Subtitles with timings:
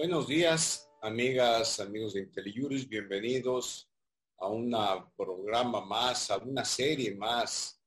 [0.00, 3.92] Buenos días, amigas, amigos de IntelliJuris, bienvenidos
[4.38, 4.74] a un
[5.14, 7.82] programa más, a una serie más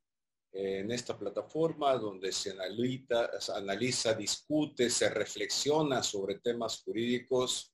[0.51, 7.73] eh, en esta plataforma donde se analiza, se analiza, discute, se reflexiona sobre temas jurídicos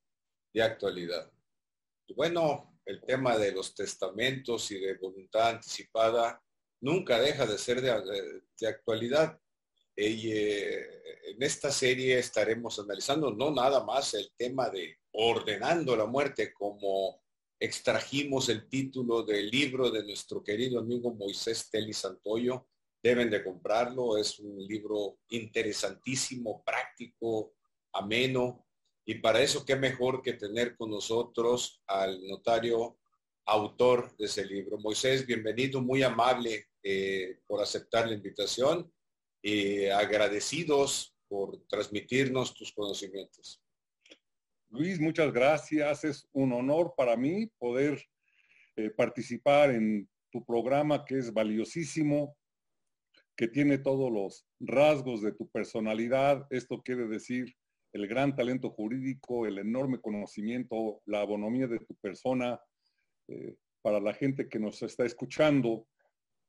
[0.54, 1.30] de actualidad.
[2.16, 6.42] Bueno, el tema de los testamentos y de voluntad anticipada
[6.80, 9.38] nunca deja de ser de, actualidad.
[10.02, 10.88] Y, eh,
[11.26, 17.22] en esta serie estaremos analizando no nada más el tema de ordenando la muerte como
[17.60, 22.70] extrajimos el título del libro de nuestro querido amigo Moisés Teli Santoyo.
[23.04, 27.56] Deben de comprarlo, es un libro interesantísimo, práctico,
[27.92, 28.66] ameno.
[29.06, 33.00] Y para eso, qué mejor que tener con nosotros al notario
[33.46, 34.78] autor de ese libro.
[34.78, 38.90] Moisés, bienvenido, muy amable eh, por aceptar la invitación
[39.42, 43.62] y agradecidos por transmitirnos tus conocimientos.
[44.70, 46.04] Luis, muchas gracias.
[46.04, 48.04] Es un honor para mí poder
[48.76, 52.38] eh, participar en tu programa que es valiosísimo,
[53.36, 56.46] que tiene todos los rasgos de tu personalidad.
[56.50, 57.56] Esto quiere decir
[57.94, 62.60] el gran talento jurídico, el enorme conocimiento, la abonomía de tu persona.
[63.28, 65.88] Eh, para la gente que nos está escuchando,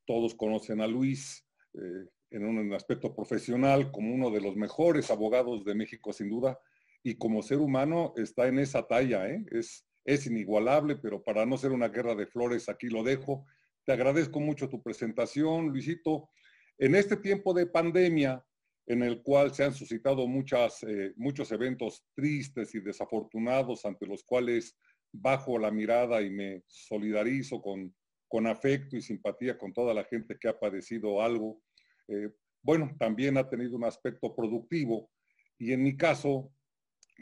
[0.06, 5.64] todos conocen a Luis eh, en un aspecto profesional como uno de los mejores abogados
[5.64, 6.58] de México, sin duda
[7.02, 9.44] y como ser humano está en esa talla, ¿eh?
[9.50, 13.46] es, es inigualable, pero para no ser una guerra de flores, aquí lo dejo.
[13.84, 16.30] Te agradezco mucho tu presentación, Luisito.
[16.78, 18.44] En este tiempo de pandemia,
[18.86, 24.24] en el cual se han suscitado muchas, eh, muchos eventos tristes y desafortunados ante los
[24.24, 24.76] cuales
[25.12, 27.94] bajo la mirada y me solidarizo con,
[28.28, 31.62] con afecto y simpatía con toda la gente que ha padecido algo.
[32.10, 32.30] Eh,
[32.62, 35.10] bueno, también ha tenido un aspecto productivo
[35.58, 36.52] y en mi caso,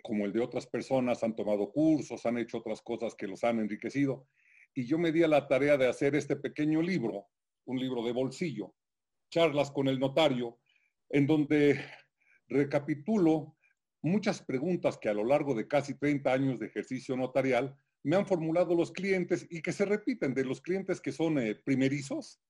[0.02, 3.58] como el de otras personas, han tomado cursos, han hecho otras cosas que los han
[3.60, 4.26] enriquecido.
[4.74, 7.26] Y yo me di a la tarea de hacer este pequeño libro,
[7.66, 8.74] un libro de bolsillo,
[9.30, 10.58] charlas con el notario,
[11.10, 11.84] en donde
[12.48, 13.56] recapitulo
[14.02, 18.26] muchas preguntas que a lo largo de casi 30 años de ejercicio notarial me han
[18.26, 22.40] formulado los clientes y que se repiten de los clientes que son eh, primerizos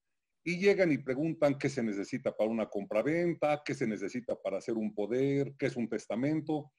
[0.49, 4.73] y llegan y preguntan qué se necesita para una compraventa, qué se necesita para hacer
[4.73, 6.71] un poder, qué es un testamento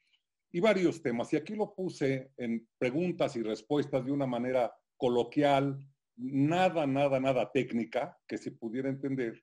[0.51, 1.33] y varios temas.
[1.33, 5.79] Y aquí lo puse en preguntas y respuestas de una manera coloquial,
[6.17, 9.41] nada, nada, nada técnica que se pudiera entender.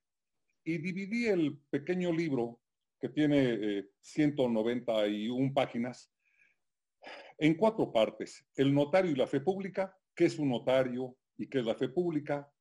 [0.66, 2.60] Y dividí el pequeño libro,
[3.00, 6.12] que tiene 191 eh, páginas,
[7.38, 8.46] en cuatro partes.
[8.58, 11.88] El notario y la fe pública, qué es un notario y qué es la fe
[11.88, 12.52] pública,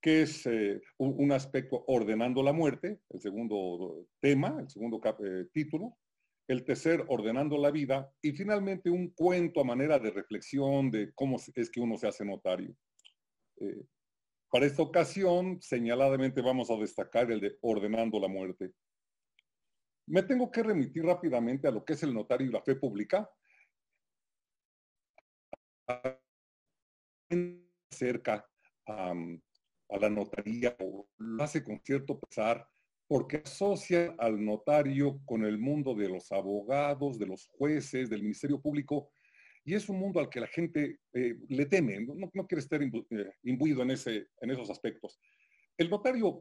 [0.00, 5.96] qué es eh, un, aspecto ordenando la muerte, el segundo tema, el segundo eh, título,
[6.46, 11.36] el tercer, ordenando la vida, y finalmente un cuento a manera de reflexión de cómo
[11.54, 12.74] es que uno se hace notario.
[13.60, 13.84] Eh,
[14.50, 18.72] para esta ocasión, señaladamente vamos a destacar el de ordenando la muerte.
[20.06, 23.28] Me tengo que remitir rápidamente a lo que es el notario y la fe pública.
[27.90, 28.48] Cerca
[29.90, 32.68] a la notaría, o lo hace con cierto pesar,
[33.06, 38.60] porque asocia al notario con el mundo de los abogados, de los jueces, del Ministerio
[38.60, 39.10] Público,
[39.64, 42.90] y es un mundo al que la gente eh, le teme, no, quiere estar eh,
[43.42, 45.20] imbuido en, ese, en esos aspectos.
[45.76, 46.40] El notario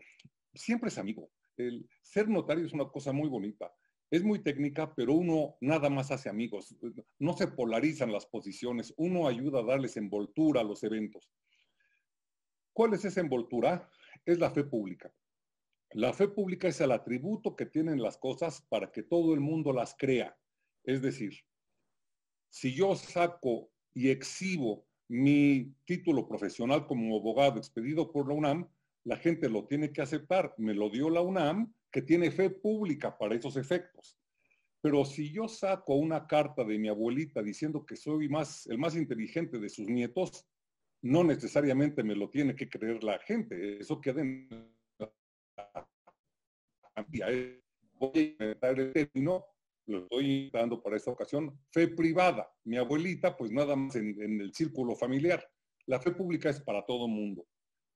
[0.53, 1.29] siempre es amigo.
[1.57, 3.69] El ser notario es una cosa muy bonita.
[4.09, 6.75] Es muy técnica, pero uno nada más hace amigos.
[7.19, 8.93] No se polarizan las posiciones.
[8.95, 11.29] Uno ayuda a darles envoltura a los eventos.
[12.77, 13.89] ¿Cuál es esa envoltura?
[14.23, 15.11] Es la fe pública.
[15.93, 19.73] La fe pública es el atributo que tienen las cosas para que todo el mundo
[19.73, 20.37] las crea.
[20.83, 21.33] Es decir,
[22.49, 28.69] si yo saco y exhibo mi título profesional como abogado expedido por la UNAM,
[29.05, 30.53] la gente lo tiene que aceptar.
[30.59, 34.19] Me lo dio la UNAM, que tiene fe pública para esos efectos.
[34.81, 39.57] Pero si yo saco una carta de mi abuelita diciendo que soy el más inteligente
[39.57, 40.45] de sus nietos,
[41.07, 43.79] no necesariamente me lo tiene que creer la gente.
[43.79, 44.77] Eso queda en
[47.99, 49.45] voy a inventar el término,
[49.87, 52.49] lo estoy dando para esta ocasión, fe privada.
[52.65, 55.43] Mi abuelita, pues nada más en, el círculo familiar.
[55.85, 57.47] La fe pública es para todo mundo.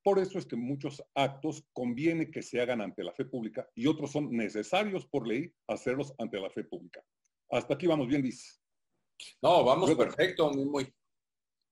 [0.04, 3.86] Por eso es que muchos actos conviene que se hagan ante la fe pública y
[3.86, 7.04] otros son necesarios por ley hacerlos ante la fe pública.
[7.52, 8.60] Hasta aquí vamos bien, dice.
[9.42, 10.94] No, vamos perfecto, muy, muy.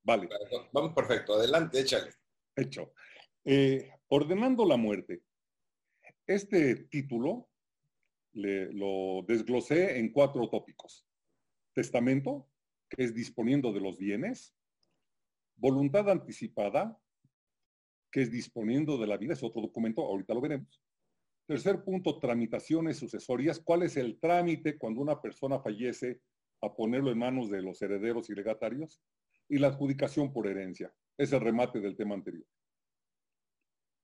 [0.09, 0.27] Vale.
[0.71, 2.11] Vamos perfecto, adelante, échale.
[2.55, 2.93] Hecho.
[3.45, 5.21] Eh, ordenando la muerte.
[6.25, 7.47] Este título
[8.33, 11.05] lo desglosé en cuatro tópicos.
[11.73, 12.49] testamento,
[12.89, 14.55] que es disponiendo de los bienes,
[15.55, 16.99] voluntad anticipada,
[18.11, 20.81] que es disponiendo de la vida, es otro documento, ahorita lo veremos.
[21.45, 23.59] Tercer punto, tramitaciones sucesorias.
[23.59, 26.19] ¿Cuál es el trámite cuando una persona fallece
[26.61, 28.99] a ponerlo en manos de los herederos y legatarios?
[29.49, 30.93] Y la adjudicación por herencia.
[31.17, 32.45] Es el remate del tema anterior.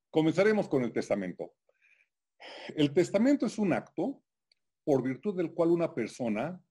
[0.09, 1.53] Comenzaremos con el testamento.
[2.75, 4.21] El testamento es un acto
[4.83, 6.61] por virtud del cual una persona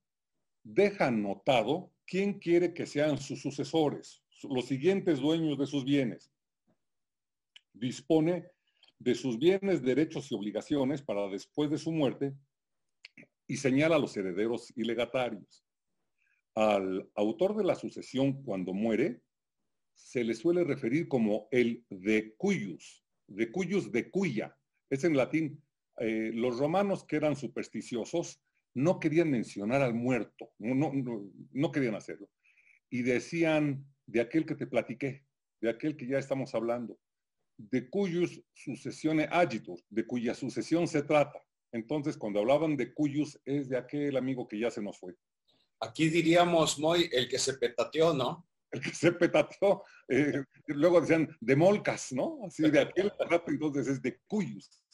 [0.62, 6.32] deja anotado quién quiere que sean sus sucesores, los siguientes dueños de sus bienes.
[7.72, 8.48] Dispone
[8.98, 12.34] de sus bienes, derechos y obligaciones para después de su muerte
[13.46, 15.63] y señala a los herederos y legatarios.
[16.54, 19.22] Al autor de la sucesión cuando muere
[19.94, 24.56] se le suele referir como el de cuyus, de cuyus de cuya,
[24.90, 25.62] es en latín,
[25.98, 28.40] eh, los romanos que eran supersticiosos
[28.74, 30.92] no querían mencionar al muerto, no,
[31.52, 32.28] no, querían hacerlo.
[32.90, 35.24] Y decían de aquel que te platiqué,
[35.60, 36.98] de aquel que ya estamos hablando,
[37.56, 41.40] de cuyus sucesione agitur, de cuya sucesión se trata.
[41.72, 45.14] Entonces, cuando hablaban de cuyus, es de aquel amigo que ya se nos fue.
[45.84, 48.48] Aquí diríamos, muy el que se petateó, ¿no?
[48.70, 49.82] El que se petateó.
[50.08, 52.40] Eh, luego decían de molcas, ¿no?
[52.46, 54.84] Así de aquel rato, entonces es de cuyus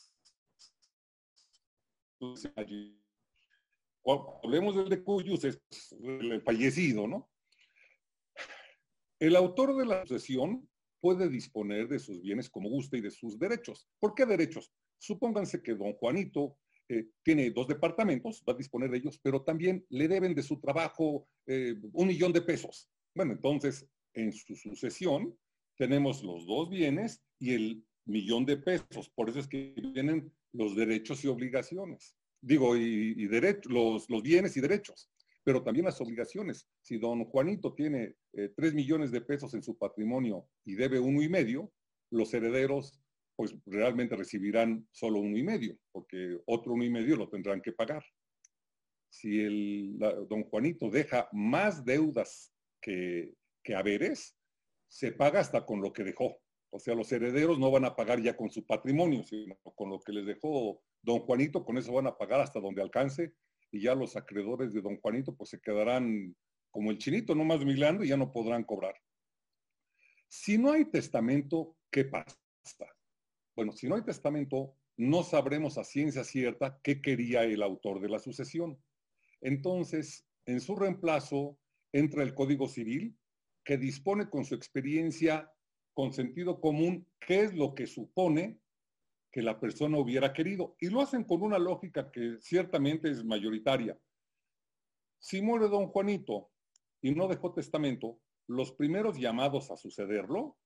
[4.43, 5.61] hablemos del de Cuyus, es
[6.03, 7.31] el fallecido, ¿no?
[9.19, 10.69] El autor de la sucesión
[11.01, 13.87] puede disponer de sus bienes como guste y de sus derechos.
[13.99, 14.73] ¿Por qué derechos?
[14.99, 16.59] Supónganse que don Juanito
[16.91, 20.59] eh, tiene dos departamentos, va a disponer de ellos, pero también le deben de su
[20.59, 22.91] trabajo eh, un millón de pesos.
[23.15, 25.39] Bueno, entonces, en su sucesión
[25.77, 29.09] tenemos los dos bienes y el millón de pesos.
[29.15, 32.17] Por eso es que vienen los derechos y obligaciones.
[32.41, 33.15] Digo, y,
[33.69, 35.13] los, los, bienes y derechos,
[35.45, 36.67] pero también las obligaciones.
[36.81, 41.23] Si don Juanito tiene eh, tres millones de pesos en su patrimonio y debe uno
[41.23, 41.71] y medio,
[42.11, 43.01] los herederos
[43.41, 47.73] pues realmente recibirán solo uno y medio, porque otro uno y medio lo tendrán que
[47.73, 48.05] pagar.
[49.09, 49.99] Si el
[50.29, 52.53] don Juanito deja más deudas
[52.83, 53.33] que,
[53.65, 54.37] que haberes,
[54.89, 56.37] se paga hasta con lo que dejó.
[56.71, 60.01] O sea, los herederos no van a pagar ya con su patrimonio, sino con lo
[60.01, 63.33] que les dejó don Juanito, con eso van a pagar hasta donde alcance
[63.73, 66.37] y ya los acreedores de don Juanito pues se quedarán
[66.71, 68.95] como el chinito, no más milando y ya no podrán cobrar.
[70.29, 72.37] Si no hay testamento, ¿qué pasa?
[73.57, 78.09] Bueno, si no hay testamento, no sabremos a ciencia cierta qué quería el autor de
[78.09, 78.79] la sucesión.
[79.41, 81.59] Entonces, en su reemplazo
[81.93, 83.17] entra el Código Civil,
[83.65, 85.51] que dispone con su experiencia
[85.95, 88.61] con sentido común qué es lo que supone
[89.31, 90.77] que la persona hubiera querido.
[90.81, 93.99] Y lo hacen con una lógica que ciertamente es mayoritaria.
[95.19, 96.51] Si muere don Juanito
[97.03, 100.57] y no dejó testamento, los primeros llamados a sucederlo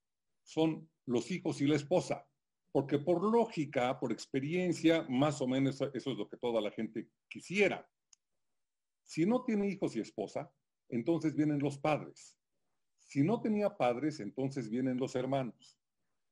[0.43, 2.27] son los hijos y la esposa,
[2.75, 7.09] porque por lógica, por experiencia, más o menos eso es lo que toda la gente
[7.29, 7.89] quisiera.
[9.05, 10.53] Si no tiene hijos y esposa,
[10.89, 12.37] entonces vienen los padres.
[12.99, 15.79] Si no tenía padres, entonces vienen los hermanos.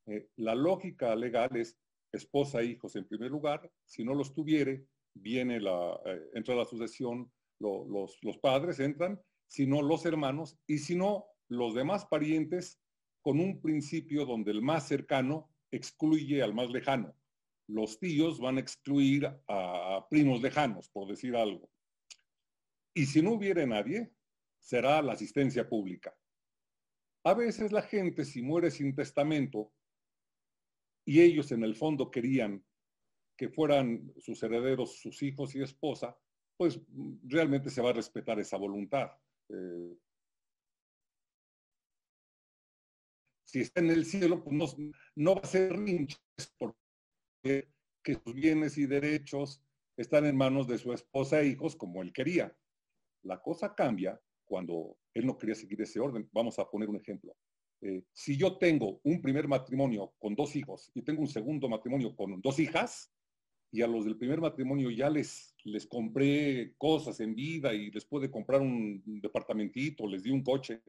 [0.05, 1.79] Eh, la lógica legal es
[2.11, 3.71] esposa e hijos en primer lugar.
[3.85, 9.65] Si no los tuviere, viene la, eh, entra la sucesión, los, los padres entran, si
[9.65, 12.81] no los hermanos, y si no, los demás parientes
[13.21, 17.15] con un principio donde el más cercano excluye al más lejano.
[17.67, 21.69] Los tíos van a excluir a primos lejanos, por decir algo.
[22.93, 24.13] Y si no hubiere nadie,
[24.59, 26.15] será la asistencia pública.
[27.25, 29.73] A veces la gente, si muere sin testamento,
[31.05, 32.63] y ellos en el fondo querían
[33.37, 36.17] que fueran sus herederos, sus hijos y esposa,
[36.55, 36.79] pues
[37.23, 39.09] realmente se va a respetar esa voluntad.
[39.49, 39.97] Eh,
[43.53, 44.75] si está en el cielo, pues
[45.15, 46.17] no, va a ser rinches
[46.57, 47.69] porque
[48.01, 49.61] que sus bienes y derechos
[49.95, 52.57] están en manos de su esposa e hijos como él quería.
[53.21, 56.27] La cosa cambia cuando él no quería seguir ese orden.
[56.31, 57.37] Vamos a poner un ejemplo.
[57.81, 62.15] Eh, si yo tengo un primer matrimonio con dos hijos y tengo un segundo matrimonio
[62.15, 63.13] con dos hijas,
[63.71, 68.05] y a los del primer matrimonio ya les, les compré cosas en vida y les
[68.05, 70.81] pude comprar un departamentito, les di un coche.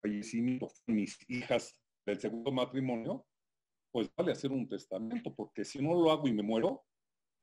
[0.00, 3.26] Fallecimiento mis hijas del segundo matrimonio,
[3.92, 6.84] pues vale hacer un testamento, porque si no lo hago y me muero,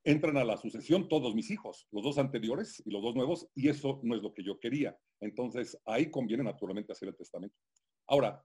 [0.04, 3.68] entran a la sucesión todos mis hijos, los dos anteriores y los dos nuevos, y
[3.68, 4.98] eso no es lo que yo quería.
[5.20, 7.56] Entonces, ahí conviene naturalmente hacer el testamento.
[8.08, 8.42] Ahora,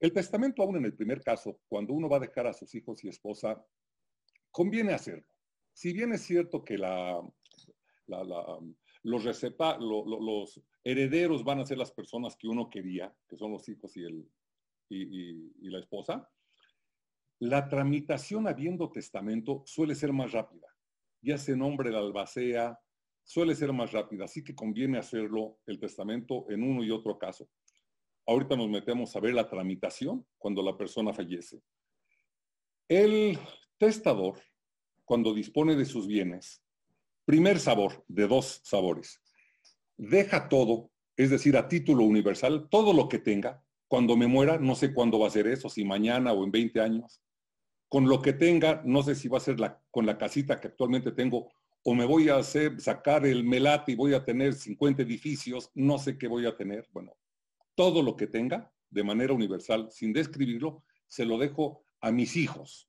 [0.00, 3.02] el testamento aún en el primer caso, cuando uno va a dejar a sus hijos
[3.04, 3.64] y esposa,
[4.50, 5.26] conviene hacerlo.
[5.72, 7.20] Si bien es cierto que la,
[9.02, 14.04] los, herederos van a ser las personas que uno quería, que son los hijos y,
[14.04, 14.28] el,
[14.88, 16.28] y la esposa,
[17.38, 20.68] la tramitación habiendo testamento suele ser más rápida.
[21.20, 22.78] Ya se nombre la albacea,
[23.24, 27.48] suele ser más rápida, así que conviene hacerlo el testamento en uno y otro caso.
[28.26, 31.60] Ahorita nos metemos a ver la tramitación cuando la persona fallece.
[32.88, 33.38] El
[33.78, 34.38] testador,
[35.04, 36.61] cuando dispone de sus bienes,
[37.24, 39.20] primer sabor, de dos sabores,
[39.96, 43.62] deja todo, es decir, a título universal, todo lo que tenga.
[43.88, 46.80] Cuando me muera, no sé cuándo va a ser eso, si mañana o en 20
[46.80, 47.22] años.
[47.88, 50.68] Con lo que tenga, no sé si va a ser la, con la casita que
[50.68, 51.50] actualmente tengo
[51.84, 55.98] o me voy a hacer, sacar el melate y voy a tener 50 edificios, no
[55.98, 56.88] sé qué voy a tener.
[56.92, 57.16] Bueno,
[57.74, 62.88] todo lo que tenga de manera universal, sin describirlo, se lo dejo a mis hijos.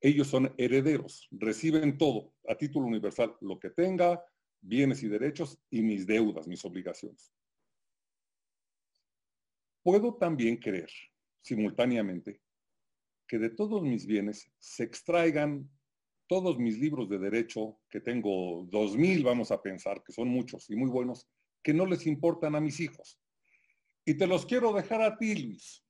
[0.00, 4.24] Ellos son herederos, reciben todo a título universal, lo que tenga,
[4.60, 7.32] bienes y derechos y mis deudas, mis obligaciones.
[9.82, 10.90] Puedo también querer
[11.42, 12.40] simultáneamente
[13.26, 15.70] que de todos mis bienes se extraigan
[16.26, 20.70] todos mis libros de derecho, que tengo dos mil, vamos a pensar, que son muchos
[20.70, 21.28] y muy buenos,
[21.62, 23.20] que no les importan a mis hijos.
[24.04, 25.84] Y te los quiero dejar a ti, Luis.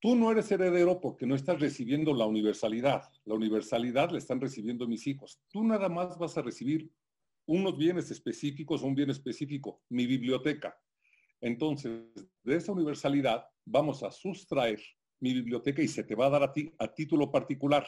[0.00, 3.02] Tú no eres heredero porque no estás recibiendo la universalidad.
[3.24, 5.40] La universalidad la están recibiendo mis hijos.
[5.48, 6.90] Tú nada más vas a recibir
[7.46, 10.78] unos bienes específicos, un bien específico, mi biblioteca.
[11.40, 12.02] Entonces,
[12.42, 14.80] de esa universalidad vamos a sustraer
[15.20, 17.86] mi biblioteca y se te va a dar a ti a título particular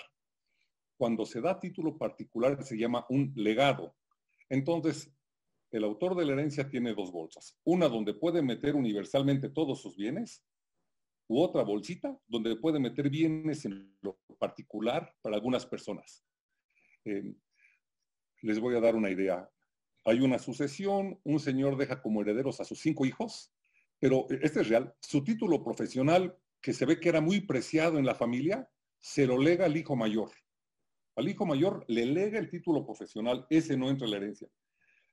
[1.03, 3.97] cuando se da título particular se llama un legado.
[4.49, 5.13] Entonces,
[5.73, 7.59] el autor de la herencia tiene dos bolsas.
[7.65, 10.45] Una donde puede meter universalmente todos sus bienes,
[11.33, 16.23] u otra bolsita donde puede meter bienes en lo particular para algunas personas.
[17.07, 17.35] Eh,
[18.43, 19.49] les voy a dar una idea.
[20.05, 23.51] Hay una sucesión, un señor deja como herederos a sus cinco hijos,
[23.99, 24.95] pero este es real.
[25.01, 29.39] Su título profesional, que se ve que era muy preciado en la familia, se lo
[29.39, 30.31] lega al hijo mayor.
[31.17, 34.49] Al hijo mayor le lega el título profesional, ese no entra en la herencia.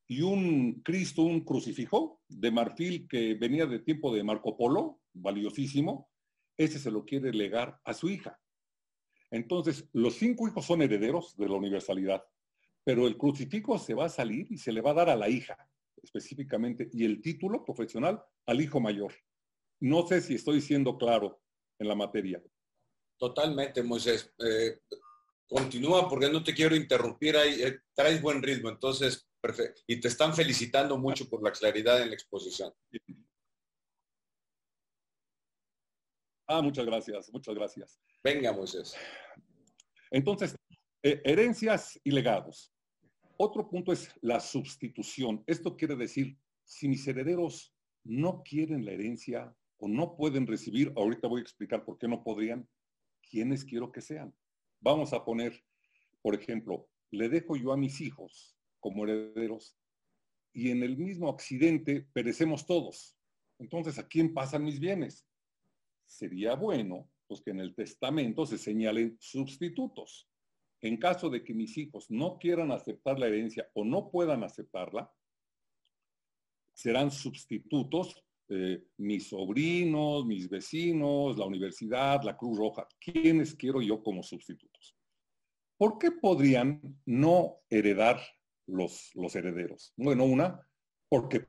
[0.06, 6.09] Y un Cristo, un crucifijo de marfil que venía de tiempo de Marco Polo, valiosísimo,
[6.60, 8.38] ese se lo quiere legar a su hija.
[9.32, 12.22] Entonces, los cinco hijos son herederos de la universalidad,
[12.84, 15.30] pero el crucifijo se va a salir y se le va a dar a la
[15.30, 15.58] hija
[16.04, 19.14] específicamente y el título profesional al hijo mayor.
[19.80, 21.42] No sé si estoy siendo claro
[21.78, 22.44] en la materia.
[23.18, 24.34] Totalmente, Moisés.
[24.40, 24.80] Eh,
[25.48, 29.82] continúa porque no te quiero interrumpir, ahí eh, traes buen ritmo, entonces, perfecto.
[29.88, 32.74] Y te están felicitando mucho por la claridad en la exposición.
[36.52, 38.02] Ah, muchas gracias, muchas gracias.
[38.24, 38.96] Venga, Moisés.
[40.10, 40.56] Entonces,
[41.04, 42.74] eh, herencias y legados.
[43.38, 45.44] Otro punto es la sustitución.
[45.46, 51.28] Esto quiere decir, si mis herederos no quieren la herencia o no pueden recibir, ahorita
[51.28, 52.68] voy a explicar por qué no podrían,
[53.30, 54.34] ¿quiénes quiero que sean?
[54.80, 55.64] Vamos a poner,
[56.24, 59.78] por ejemplo, le dejo yo a mis hijos como herederos
[60.52, 63.16] y en el mismo accidente perecemos todos.
[63.60, 65.29] Entonces, ¿a quién pasan mis bienes?
[66.10, 70.28] Sería bueno pues que en el testamento se señalen sustitutos.
[70.82, 75.14] En caso de que mis hijos no quieran aceptar la herencia o no puedan aceptarla,
[76.74, 84.02] serán sustitutos eh, mis sobrinos, mis vecinos, la universidad, la Cruz Roja, ¿quiénes quiero yo
[84.02, 84.98] como sustitutos?
[85.78, 88.20] ¿Por qué podrían no heredar
[88.66, 89.94] los, los herederos?
[89.96, 90.68] Bueno, una,
[91.08, 91.48] porque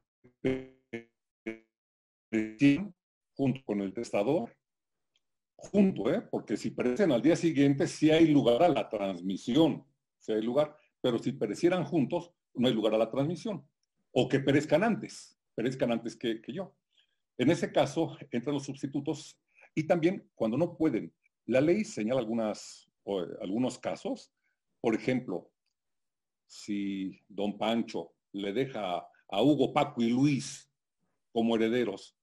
[3.41, 4.55] junto con el testador,
[5.57, 6.21] junto, ¿eh?
[6.21, 9.83] porque si perecen al día siguiente, sí hay lugar a la transmisión,
[10.19, 13.67] sí hay lugar, pero si perecieran juntos, no hay lugar a la transmisión.
[14.13, 16.75] O que perezcan antes, perezcan antes que yo.
[17.39, 19.41] En ese caso entran los sustitutos
[19.75, 21.11] y también cuando no pueden.
[21.47, 24.35] La ley señala algunos casos.
[24.83, 25.51] Por ejemplo,
[26.45, 28.99] si don Pancho le deja
[29.31, 30.71] a Hugo, Paco y Luis
[31.33, 32.20] como herederos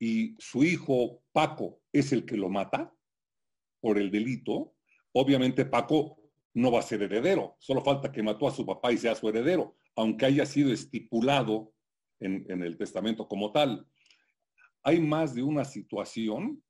[0.00, 2.92] y su hijo Paco es el que lo mata
[3.80, 4.74] por el delito,
[5.12, 6.18] obviamente Paco
[6.54, 7.56] no va a ser heredero.
[7.60, 11.72] Solo falta que mató a su papá y sea su heredero, aunque haya sido estipulado
[12.18, 13.86] en el testamento como tal
[14.82, 16.62] hay más de una situación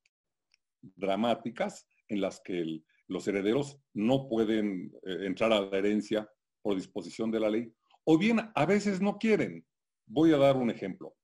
[0.81, 6.29] dramáticas en las que los herederos no pueden eh, entrar a la herencia
[6.63, 7.73] por disposición de la ley,
[8.05, 9.65] o bien a veces no quieren.
[10.07, 11.15] Voy a dar un ejemplo.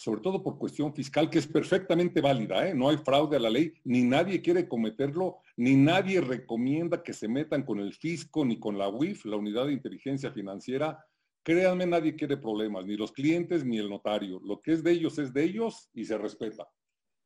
[0.00, 2.74] Sobre todo por cuestión fiscal, que es perfectamente válida, ¿eh?
[2.74, 7.28] no hay fraude a la ley, ni nadie quiere cometerlo, ni nadie recomienda que se
[7.28, 11.04] metan con el fisco ni con la UIF, la Unidad de Inteligencia Financiera.
[11.42, 14.40] Créanme, nadie quiere problemas, ni los clientes ni el notario.
[14.42, 16.66] Lo que es de ellos es de ellos y se respeta.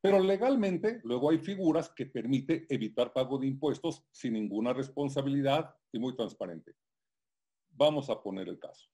[0.01, 6.01] Pero legalmente, luego hay figuras que permite evitar pago de impuestos sin ninguna responsabilidad y
[6.01, 6.75] muy transparente.
[7.71, 8.94] Vamos a poner el caso.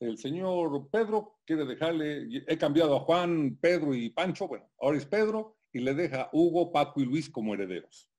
[0.00, 5.04] El señor Pedro quiere dejarle, he cambiado a Juan, Pedro y Pancho, bueno, ahora es
[5.04, 8.10] Pedro, y le deja a Hugo, Paco y Luis como herederos.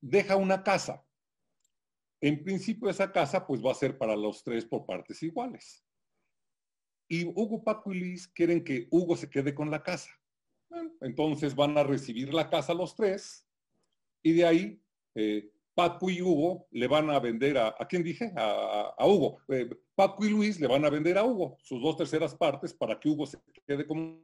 [0.00, 1.06] Deja una casa.
[2.20, 5.84] En principio esa casa pues va a ser para los tres por partes iguales.
[7.06, 10.10] Y Hugo, Paco y Luis quieren que Hugo se quede con la casa.
[11.02, 13.46] entonces van a recibir la casa los tres
[14.22, 14.82] y de ahí
[15.14, 18.32] eh, Paco y Hugo le van a vender a, ¿a quién dije?
[18.36, 19.38] A, Hugo.
[19.48, 22.98] Eh, Paco y Luis le van a vender a Hugo sus dos terceras partes para
[22.98, 24.22] que Hugo se quede con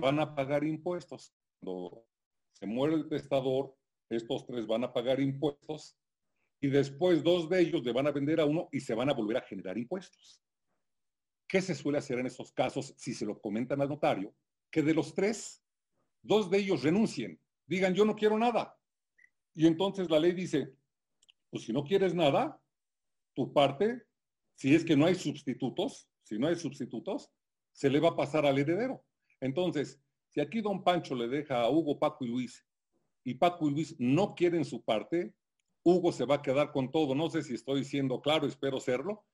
[0.00, 1.34] van a pagar impuestos.
[1.60, 2.06] Cuando
[2.52, 3.76] se muere el testador,
[4.10, 5.96] estos tres van a pagar impuestos
[6.60, 9.14] y después dos de ellos le van a vender a uno y se van a
[9.14, 10.40] volver a generar impuestos.
[11.46, 14.34] ¿Qué se suele hacer en esos casos si se lo comentan al notario?
[14.70, 15.62] Que de los tres,
[16.22, 18.76] dos de ellos renuncien, digan yo no quiero nada.
[19.54, 20.74] Y entonces la ley dice,
[21.50, 22.60] pues si no quieres nada,
[23.34, 24.02] tu parte,
[24.54, 27.30] si es que no hay sustitutos, si no hay sustitutos,
[27.72, 29.04] se le va a pasar al heredero.
[29.40, 32.66] Entonces, si aquí don Pancho le deja a Hugo, Paco y Luis,
[33.24, 35.34] y Paco y Luis no quieren su parte,
[35.84, 37.14] Hugo se va a quedar con todo.
[37.14, 39.24] No sé si estoy siendo claro, espero serlo.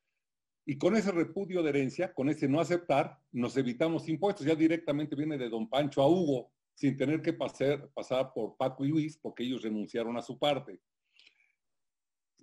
[0.67, 4.47] Y con ese repudio de herencia, con ese no aceptar, nos evitamos impuestos.
[4.47, 8.89] Ya directamente viene de don Pancho a Hugo, sin tener que pasar, por Paco y
[8.89, 10.81] Luis, porque ellos renunciaron a su parte.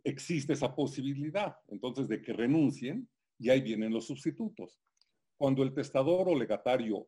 [0.03, 3.07] Existe esa posibilidad, entonces, de que renuncien
[3.37, 4.79] y ahí vienen los sustitutos.
[5.37, 7.07] Cuando el testador o legatario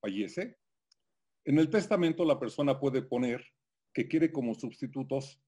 [0.00, 0.58] fallece,
[1.44, 3.44] en el testamento la persona puede poner
[3.92, 5.42] que quiere como sustitutos,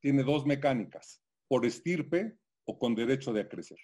[0.00, 3.78] tiene dos mecánicas, por estirpe o con derecho de acrecer.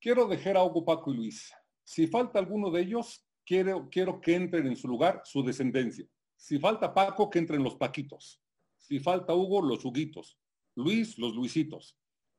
[0.00, 1.52] Quiero dejar a Hugo, Paco y Luis.
[1.84, 6.06] Si falta alguno de ellos, quiero, quiero que entren en su lugar su descendencia.
[6.36, 8.40] Si falta Paco, que entren los Paquitos.
[8.78, 10.38] Si falta Hugo, los Huguitos.
[10.74, 11.96] Luis, los Luisitos.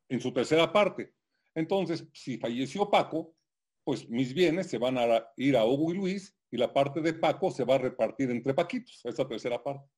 [0.09, 1.13] En su tercera parte.
[1.55, 3.35] Entonces, si falleció Paco,
[3.83, 7.13] pues mis bienes se van a ir a Hugo y Luis y la parte de
[7.13, 9.89] Paco se va a repartir entre Paquitos, esa tercera parte.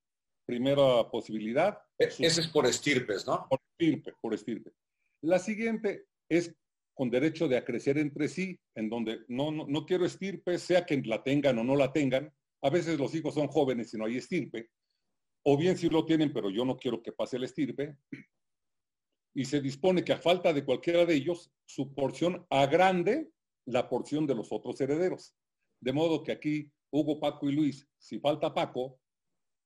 [0.46, 1.78] Primera posibilidad.
[1.98, 3.48] E-, ese es por estirpes, ¿no?
[3.50, 4.72] Por estirpe, por estirpe.
[5.22, 6.56] La siguiente es
[6.96, 11.22] con derecho de acrecer entre sí, en donde no, no, quiero estirpe, sea que la
[11.22, 12.34] tengan o no la tengan.
[12.62, 14.70] A veces los hijos son jóvenes y no hay estirpe.
[15.44, 17.98] O bien si lo tienen, pero yo no quiero que pase el estirpe.
[19.36, 23.30] Y se dispone que a falta de cualquiera de ellos, su porción agrande
[23.66, 25.36] la porción de los otros herederos.
[25.82, 29.02] De modo que aquí Hugo, Paco y Luis, si falta Paco,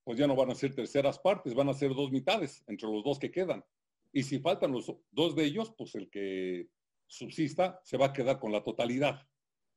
[0.04, 3.04] pues ya no van a ser terceras partes, van a ser dos mitades entre los
[3.04, 3.63] dos que quedan.
[4.12, 6.68] Y si faltan los dos de ellos, pues el que
[7.10, 9.28] subsista se va a quedar con la totalidad.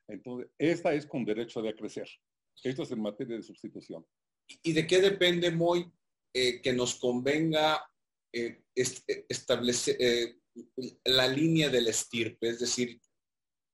[0.09, 2.09] Entonces, esta es con derecho de acrecer.
[2.62, 4.07] Esto es en materia de sustitución.
[4.62, 5.90] ¿Y de qué depende, Moy,
[6.35, 7.83] eh, que nos convenga
[8.33, 10.37] eh, establecer eh,
[11.05, 12.51] la línea del estirpe?
[12.51, 13.01] Es decir,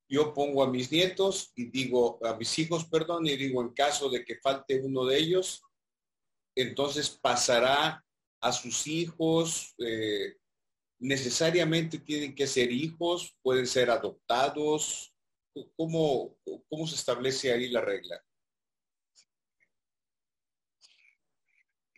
[0.09, 4.09] yo pongo a mis nietos y digo, a mis hijos, perdón, y digo, en caso
[4.09, 5.63] de que falte uno de ellos,
[6.57, 8.05] entonces pasará
[8.41, 10.37] a sus hijos, eh,
[10.99, 15.15] necesariamente tienen que ser hijos, pueden ser adoptados.
[15.77, 16.37] ¿Cómo,
[16.69, 18.23] ¿Cómo se establece ahí la regla?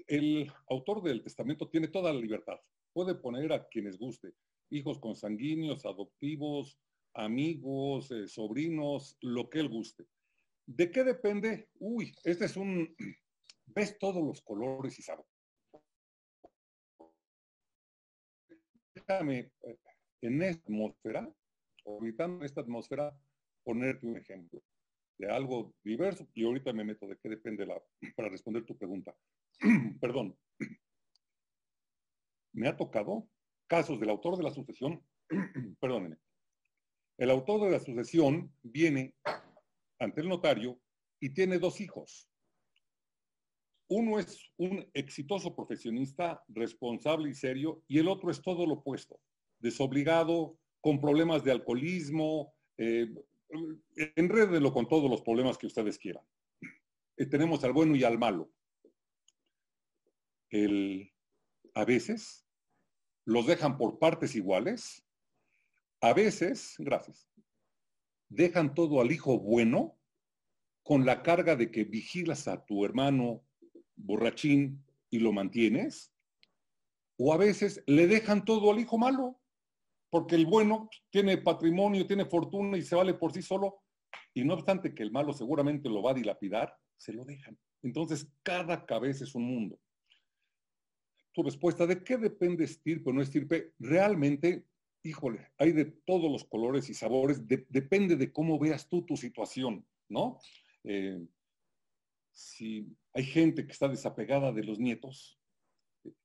[0.07, 2.59] El autor del testamento tiene toda la libertad.
[2.93, 4.35] Puede poner a quienes guste,
[4.71, 6.79] hijos consanguíneos, adoptivos,
[7.15, 10.07] amigos, eh, sobrinos, lo que él guste.
[10.67, 11.69] ¿De qué depende?
[11.79, 12.95] Uy, este es un,
[13.67, 15.27] ves todos los colores y sabes.
[19.11, 19.77] Déjame eh,
[20.23, 21.29] en esta atmósfera,
[21.85, 23.13] en esta atmósfera,
[23.65, 24.63] ponerte un ejemplo
[25.19, 27.83] de algo diverso y ahorita me meto de qué depende la,
[28.17, 29.13] para responder tu pregunta.
[30.01, 30.39] Perdón.
[32.53, 33.29] Me ha tocado
[33.67, 35.05] casos del autor de la sucesión,
[35.81, 36.19] perdónenme,
[37.19, 39.17] el autor de la sucesión viene
[39.99, 40.81] ante el notario
[41.19, 42.30] y tiene dos hijos.
[43.91, 49.21] Uno es un exitoso profesionista, responsable y serio, y el otro es todo lo opuesto,
[49.59, 53.13] desobligado, con problemas de alcoholismo, eh,
[54.73, 56.25] con todos los problemas que ustedes quieran.
[57.17, 58.51] Eh, tenemos al bueno y al malo.
[61.75, 62.47] a veces
[63.25, 65.05] los dejan por partes iguales
[66.03, 67.29] a veces, gracias,
[68.31, 69.99] dejan todo al hijo bueno
[70.83, 73.45] con la carga de que vigilas a tu hermano
[74.05, 76.13] borrachín y lo mantienes,
[77.19, 79.41] o a veces le dejan todo al hijo malo,
[80.11, 83.83] porque el bueno tiene patrimonio, tiene fortuna y se vale por sí solo,
[84.35, 87.59] y no obstante que el malo seguramente lo va a dilapidar, se lo dejan.
[87.83, 89.79] Entonces, cada cabeza es un mundo.
[91.33, 93.73] Tu respuesta, ¿de qué depende estirpe o no estirpe?
[93.79, 94.67] Realmente,
[95.03, 99.87] híjole, hay de todos los colores y sabores, depende de cómo veas tú tu situación,
[100.09, 100.39] ¿no?
[100.85, 101.25] Eh,
[102.41, 105.39] si hay gente que está desapegada de los nietos,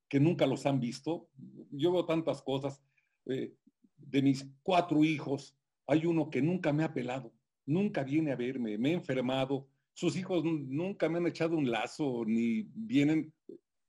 [0.08, 1.30] que nunca los han visto,
[1.72, 2.82] yo veo tantas cosas.
[3.26, 3.54] Eh,
[3.98, 7.34] de mis cuatro hijos, hay uno que nunca me ha pelado,
[7.66, 12.24] nunca viene a verme, me he enfermado, sus hijos nunca me han echado un lazo,
[12.26, 13.34] ni vienen,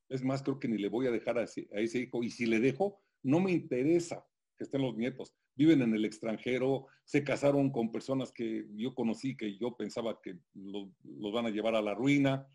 [0.09, 2.61] es más, creo que ni le voy a dejar a ese, hijo, y si le
[2.61, 4.25] dejo, no me interesa
[4.65, 9.57] estén los nietos, viven en el extranjero, se casaron con personas que yo conocí, que
[9.59, 10.89] yo pensaba que los,
[11.33, 12.47] van a llevar a la ruina,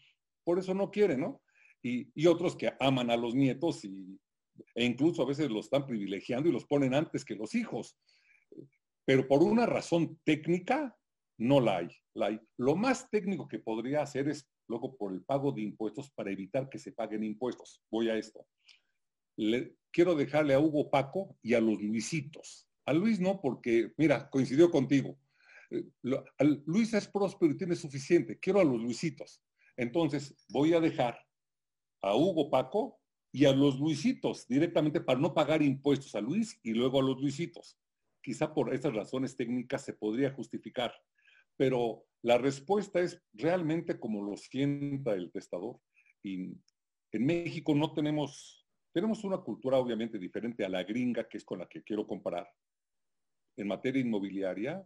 [0.43, 1.41] por eso no quieren, ¿no?
[1.83, 4.19] Y, y, otros que aman a los nietos y,
[4.75, 7.97] e incluso a veces los están privilegiando y los ponen antes que los hijos.
[9.05, 10.95] Pero por una razón técnica,
[11.37, 11.87] no la hay.
[12.13, 12.39] La hay.
[12.57, 16.69] Lo más técnico que podría hacer es luego por el pago de impuestos para evitar
[16.69, 17.81] que se paguen impuestos.
[17.89, 18.45] Voy a esto.
[19.41, 22.67] Le, quiero dejarle a Hugo Paco y a los Luisitos.
[22.85, 25.17] A Luis no, porque, mira, coincidió contigo.
[25.71, 25.83] Eh,
[26.65, 28.39] Luis es próspero y tiene suficiente.
[28.39, 29.41] Quiero a los Luisitos.
[29.77, 31.17] Entonces, voy a dejar
[32.01, 32.99] a Hugo Paco
[33.31, 37.19] y a los Luisitos directamente para no pagar impuestos a Luis y luego a los
[37.19, 37.79] Luisitos.
[38.21, 40.93] Quizá por esas razones técnicas se podría justificar,
[41.57, 45.79] pero la respuesta es realmente como lo sienta el testador.
[46.21, 46.53] Y
[47.11, 48.60] en México no tenemos,
[48.93, 52.47] tenemos una cultura obviamente diferente a la gringa, que es con la que quiero comparar.
[53.57, 54.85] En materia inmobiliaria,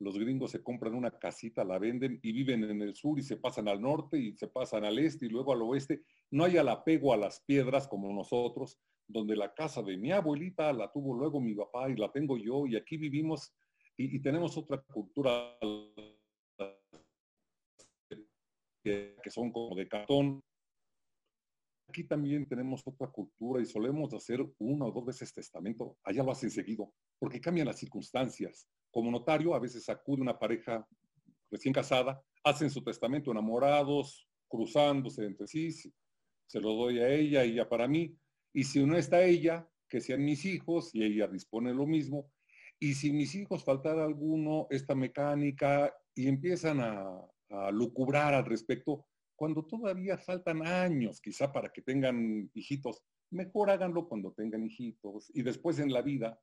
[0.00, 3.36] los gringos se compran una casita, la venden y viven en el sur y se
[3.36, 6.02] pasan al norte y se pasan al este y luego al oeste.
[6.30, 10.72] No hay el apego a las piedras como nosotros, donde la casa de mi abuelita
[10.72, 13.52] la tuvo luego mi papá y la tengo yo y aquí vivimos
[13.96, 15.58] y, tenemos otra cultura
[18.82, 20.42] que son como de cartón.
[21.90, 25.98] Aquí también tenemos otra cultura y solemos hacer una o dos veces testamento.
[26.04, 28.68] Allá lo hacen seguido, porque cambian las circunstancias.
[28.92, 30.86] Como notario, a veces acude una pareja
[31.50, 37.54] recién casada, hacen su testamento enamorados, cruzándose entre sí, se lo doy a ella y
[37.54, 38.16] ya para mí.
[38.52, 42.30] Y si no está ella, que sean mis hijos y ella dispone lo mismo.
[42.78, 49.08] Y si mis hijos faltara alguno, esta mecánica y empiezan a, a lucubrar al respecto,
[49.40, 55.30] cuando todavía faltan años quizá para que tengan hijitos, mejor háganlo cuando tengan hijitos.
[55.32, 56.38] Y después en la vida,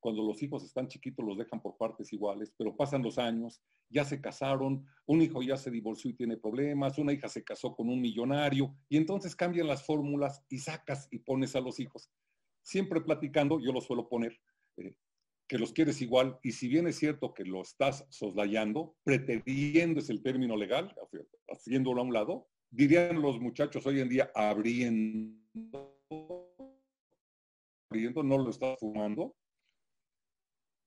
[0.00, 4.04] cuando los hijos están chiquitos, los dejan por partes iguales, pero pasan los años, ya
[4.04, 7.88] se casaron, un hijo ya se divorció y tiene problemas, una hija se casó con
[7.88, 12.10] un millonario, y entonces cambian las fórmulas y sacas y pones a los hijos.
[12.62, 14.38] Siempre platicando, yo lo suelo poner,
[14.76, 14.94] eh,
[15.48, 20.10] que los quieres igual, y si bien es cierto que lo estás soslayando, pretendiendo es
[20.10, 20.94] el término legal,
[21.48, 25.96] haciéndolo a un lado, dirían los muchachos hoy en día, abriendo,
[27.90, 29.36] abriendo, no lo estás fumando,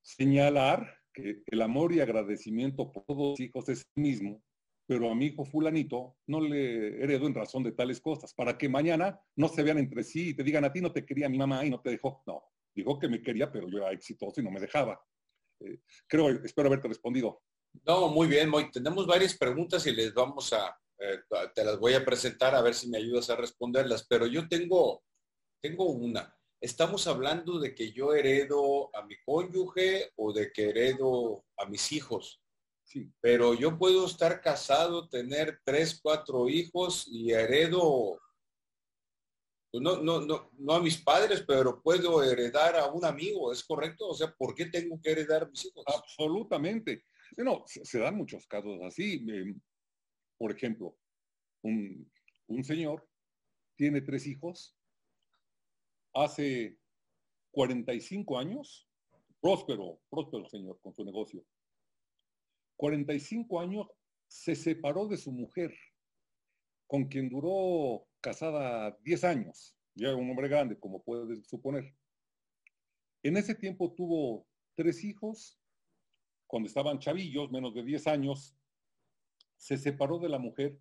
[0.01, 4.43] señalar que el amor y agradecimiento por todos los hijos es el mismo,
[4.85, 8.67] pero a mi hijo fulanito no le heredó en razón de tales cosas, para que
[8.67, 11.37] mañana no se vean entre sí y te digan a ti no te quería mi
[11.37, 12.23] mamá y no te dejó.
[12.25, 14.99] No, dijo que me quería, pero yo era exitoso y no me dejaba.
[15.61, 17.41] Eh, creo, espero haberte respondido.
[17.85, 21.19] No, muy bien, muy, tenemos varias preguntas y les vamos a, eh,
[21.53, 25.03] te las voy a presentar a ver si me ayudas a responderlas, pero yo tengo,
[25.61, 31.45] tengo una estamos hablando de que yo heredo a mi cónyuge o de que heredo
[31.57, 32.41] a mis hijos.
[32.83, 33.11] Sí.
[33.21, 38.19] Pero yo puedo estar casado, tener tres, cuatro hijos y heredo,
[39.73, 44.07] no, no, no, no a mis padres, pero puedo heredar a un amigo, ¿es correcto?
[44.07, 45.83] O sea, ¿por qué tengo que heredar a mis hijos?
[45.87, 47.03] Absolutamente.
[47.37, 49.23] No, se, dan muchos casos así.
[50.37, 50.97] por ejemplo,
[51.61, 52.11] un,
[52.47, 53.07] un señor
[53.75, 54.75] tiene tres hijos
[56.13, 56.77] hace
[57.51, 58.89] 45 años,
[59.39, 61.45] próspero, próspero señor con su negocio.
[62.77, 63.87] 45 años
[64.27, 65.75] se separó de su mujer,
[66.87, 71.95] con quien duró casada 10 años, ya un hombre grande, como puedes suponer.
[73.23, 75.59] En ese tiempo tuvo tres hijos,
[76.47, 78.55] cuando estaban chavillos, menos de 10 años,
[79.57, 80.79] se separó de la mujer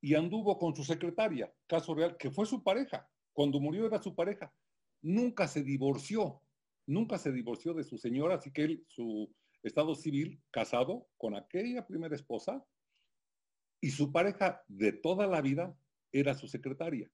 [0.00, 3.08] y anduvo con su secretaria, caso real, que fue su pareja.
[3.32, 4.52] Cuando murió era su pareja.
[5.00, 6.42] Nunca se divorció,
[6.86, 11.86] nunca se divorció de su señora, así que él, su estado civil, casado con aquella
[11.86, 12.64] primera esposa,
[13.80, 15.76] y su pareja de toda la vida
[16.12, 17.10] era su secretaria.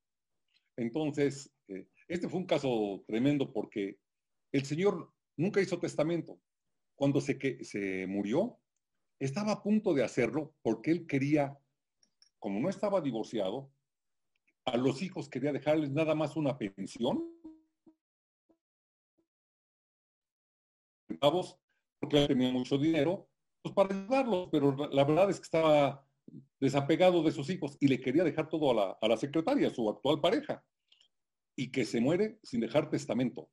[0.77, 3.99] Entonces, eh, este fue un caso tremendo porque
[4.53, 6.41] el señor nunca hizo testamento.
[6.95, 8.59] Cuando se, que, se murió,
[9.19, 11.59] estaba a punto de hacerlo porque él quería,
[12.39, 13.73] como no estaba divorciado,
[14.65, 17.25] a los hijos quería dejarles nada más una pensión.
[22.01, 23.29] Porque tenía mucho dinero,
[23.63, 26.08] pues para ayudarlos, pero la verdad es que estaba
[26.61, 29.89] desapegado de sus hijos y le quería dejar todo a la, a la secretaria, su
[29.89, 30.65] actual pareja,
[31.57, 33.51] y que se muere sin dejar testamento.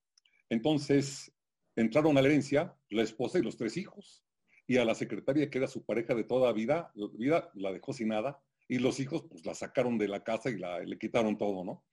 [0.50, 1.32] Entonces
[1.76, 4.24] entraron a la herencia la esposa y los tres hijos,
[4.68, 8.10] y a la secretaria que era su pareja de toda vida, vida la dejó sin
[8.10, 11.64] nada, y los hijos pues la sacaron de la casa y, la, le quitaron todo,
[11.64, 11.84] ¿no?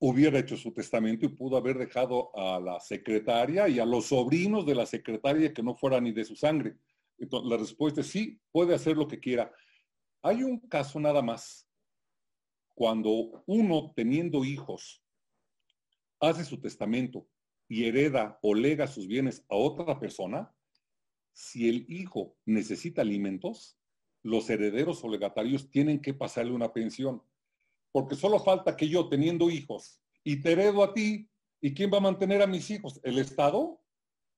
[0.00, 4.64] Hubiera hecho su testamento y pudo haber dejado a la secretaria y a los sobrinos
[4.64, 6.76] de la secretaria que no fueran ni de su sangre.
[7.18, 9.52] Entonces, la respuesta es sí, puede hacer lo que quiera.
[10.28, 11.66] Hay un caso nada más,
[12.74, 15.02] cuando uno teniendo hijos
[16.20, 17.26] hace su testamento
[17.66, 20.54] y hereda o lega sus bienes a otra persona,
[21.32, 23.78] si el hijo necesita alimentos,
[24.22, 27.22] los herederos o legatarios tienen que pasarle una pensión.
[27.90, 31.30] Porque solo falta que yo teniendo hijos y te heredo a ti,
[31.62, 33.00] ¿y quién va a mantener a mis hijos?
[33.02, 33.80] ¿El Estado?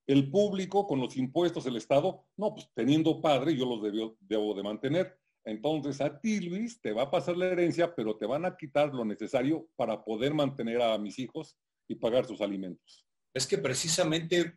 [0.06, 2.28] ¿El público con los impuestos, el Estado?
[2.36, 5.20] No, pues teniendo padre yo los debo de mantener.
[5.44, 8.94] Entonces a ti, Luis, te va a pasar la herencia, pero te van a quitar
[8.94, 11.56] lo necesario para poder mantener a mis hijos
[11.88, 13.06] y pagar sus alimentos.
[13.34, 14.54] Es que precisamente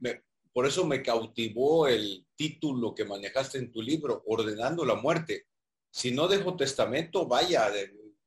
[0.52, 5.48] por eso me cautivó el título que manejaste en tu libro, Ordenando la muerte.
[5.89, 7.72] Si no dejo testamento, vaya,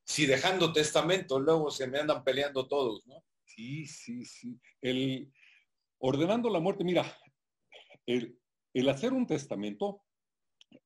[0.04, 3.24] si dejando testamento, luego se me andan peleando todos, ¿no?
[3.44, 4.58] Sí, sí, sí.
[4.80, 5.32] El,
[5.98, 7.04] ordenando la muerte, mira,
[8.06, 8.38] el,
[8.88, 10.02] hacer un testamento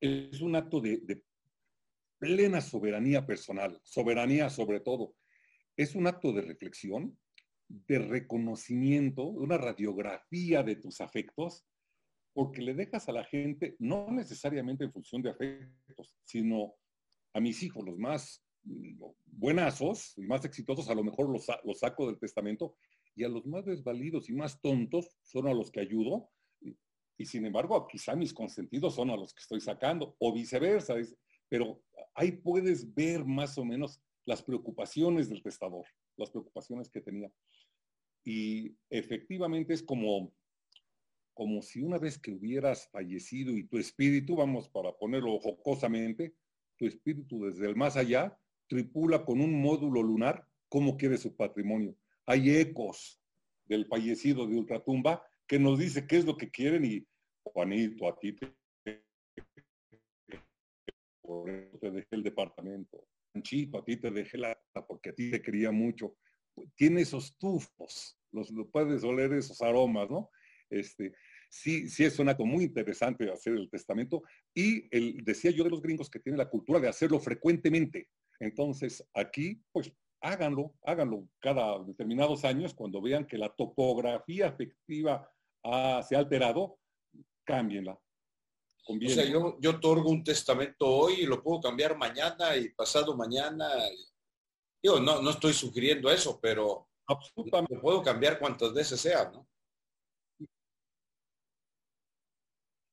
[0.00, 1.24] es un acto de, de
[2.20, 5.16] plena soberanía personal, soberanía sobre todo.
[5.76, 7.18] Es un acto de reflexión,
[7.66, 11.64] de reconocimiento, una radiografía de tus afectos,
[12.32, 16.74] porque le dejas a la gente, no necesariamente en función de afectos, sino
[17.32, 21.78] a mis hijos, los más mm, buenazos y más exitosos, a lo mejor los, los
[21.78, 22.76] saco del testamento,
[23.14, 26.30] y a los más desvalidos y más tontos son a los que ayudo,
[26.60, 26.76] y,
[27.16, 30.96] y sin embargo, quizá mis consentidos son a los que estoy sacando, o viceversa,
[31.48, 31.82] pero
[32.14, 37.30] ahí puedes ver más o menos las preocupaciones del testador, las preocupaciones que tenía.
[38.24, 40.32] Y efectivamente es como,
[41.34, 46.34] como si una vez que hubieras fallecido y tu espíritu, vamos para ponerlo jocosamente,
[46.76, 51.96] tu espíritu desde el más allá tripula con un módulo lunar cómo quiere su patrimonio.
[52.26, 53.20] Hay ecos
[53.64, 57.04] del fallecido de Ultratumba que nos dice qué es lo que quieren y
[57.42, 58.59] Juanito, a ti te
[61.80, 63.06] te dejé el departamento.
[63.32, 66.16] Panchito, a ti te dejé la porque a ti te quería mucho.
[66.74, 70.30] Tiene esos tufos, los, puedes oler esos aromas, ¿no?
[70.68, 71.12] Este,
[71.48, 74.22] sí, sí es un acto muy interesante hacer el testamento.
[74.54, 78.08] Y el, decía yo de los gringos que tienen la cultura de hacerlo frecuentemente.
[78.38, 85.28] Entonces, aquí, pues háganlo, háganlo cada determinados años, cuando vean que la topografía afectiva
[85.62, 86.78] se ha alterado,
[87.44, 87.98] cámbienla,
[88.86, 93.16] o sea, yo, yo otorgo un testamento hoy y lo puedo cambiar mañana y pasado
[93.16, 93.68] mañana.
[94.82, 97.74] Yo no, no estoy sugiriendo eso, pero Absolutamente.
[97.74, 99.46] lo puedo cambiar cuantas veces sea, ¿no?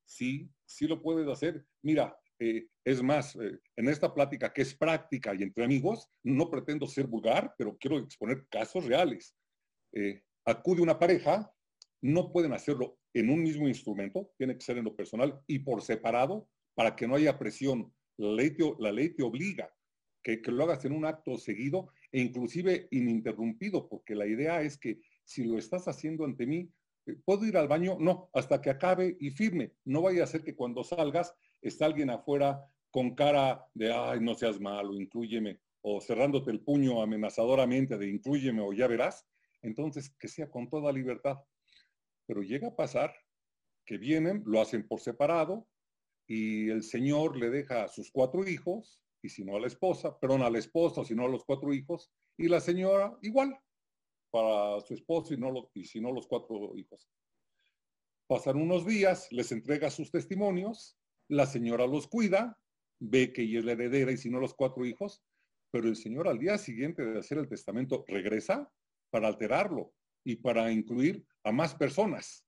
[0.05, 1.65] Sí, sí lo puedes hacer.
[1.83, 6.49] Mira, eh, es más, eh, en esta plática que es práctica y entre amigos, no
[6.49, 9.35] pretendo ser vulgar, pero quiero exponer casos reales.
[9.93, 11.51] Eh, acude una pareja,
[12.01, 15.81] no pueden hacerlo en un mismo instrumento, tiene que ser en lo personal y por
[15.81, 17.93] separado para que no haya presión.
[18.17, 18.51] La ley
[19.15, 19.71] te, obliga
[20.23, 24.77] que, que, lo hagas en un acto seguido e inclusive ininterrumpido, porque la idea es
[24.77, 26.71] que si lo estás haciendo ante mí,
[27.07, 27.97] eh, ¿puedo ir al baño?
[27.99, 29.73] No, hasta que acabe y firme.
[29.85, 34.35] No vaya a ser que cuando salgas está alguien afuera con cara de, ay, no
[34.35, 39.25] seas malo, incluyeme, o cerrándote el puño amenazadoramente de incluyeme o ya verás.
[39.61, 41.37] Entonces, que sea con toda libertad.
[42.27, 43.15] Pero llega a pasar
[43.85, 45.67] que vienen, lo hacen por separado
[46.27, 50.19] y el señor le deja a sus cuatro hijos, y si no a la esposa,
[50.19, 53.57] perdón, a la esposa, si no a los cuatro hijos, y la señora igual,
[54.29, 57.09] para su esposo y, no y si no los cuatro hijos.
[58.27, 60.97] Pasan unos días, les entrega sus testimonios,
[61.29, 62.59] la señora los cuida,
[62.99, 65.23] ve que ella es la heredera y si no los cuatro hijos,
[65.71, 68.71] pero el señor al día siguiente de hacer el testamento regresa
[69.09, 69.93] para alterarlo
[70.25, 72.45] y para incluir a más personas.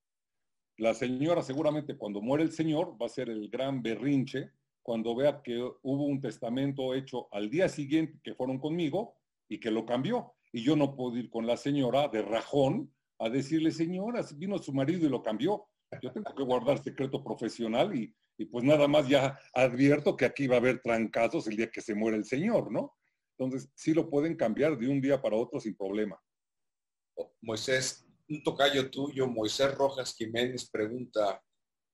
[0.78, 5.42] La señora seguramente cuando muere el señor va a ser el gran berrinche cuando vea
[5.42, 9.16] que hubo un testamento hecho al día siguiente que fueron conmigo
[9.48, 10.34] y que lo cambió.
[10.52, 14.74] Y yo no puedo ir con la señora de rajón a decirle, señora, vino su
[14.74, 15.68] marido y lo cambió.
[16.02, 20.48] Yo tengo que guardar secreto profesional y, y pues nada más ya advierto que aquí
[20.48, 22.96] va a haber trancazos el día que se muere el señor, ¿no?
[23.38, 26.22] Entonces, sí lo pueden cambiar de un día para otro sin problema.
[27.42, 31.42] Moisés, un tocayo tuyo, Moisés Rojas Jiménez, pregunta,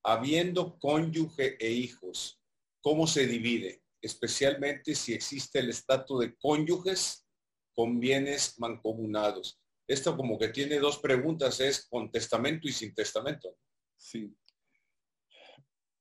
[0.03, 2.41] habiendo cónyuge e hijos,
[2.81, 3.81] ¿cómo se divide?
[4.01, 7.25] Especialmente si existe el estatus de cónyuges
[7.73, 9.59] con bienes mancomunados.
[9.87, 13.57] Esto como que tiene dos preguntas, es con testamento y sin testamento.
[13.95, 14.35] Sí.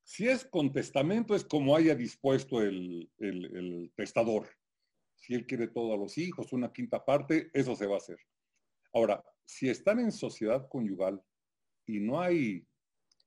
[0.02, 4.48] Si es con testamento, es como haya dispuesto el, el testador.
[5.14, 8.18] Si él quiere todos los hijos, una quinta parte, eso se va a hacer.
[8.92, 11.22] Ahora, si están en sociedad conyugal
[11.86, 12.66] y no hay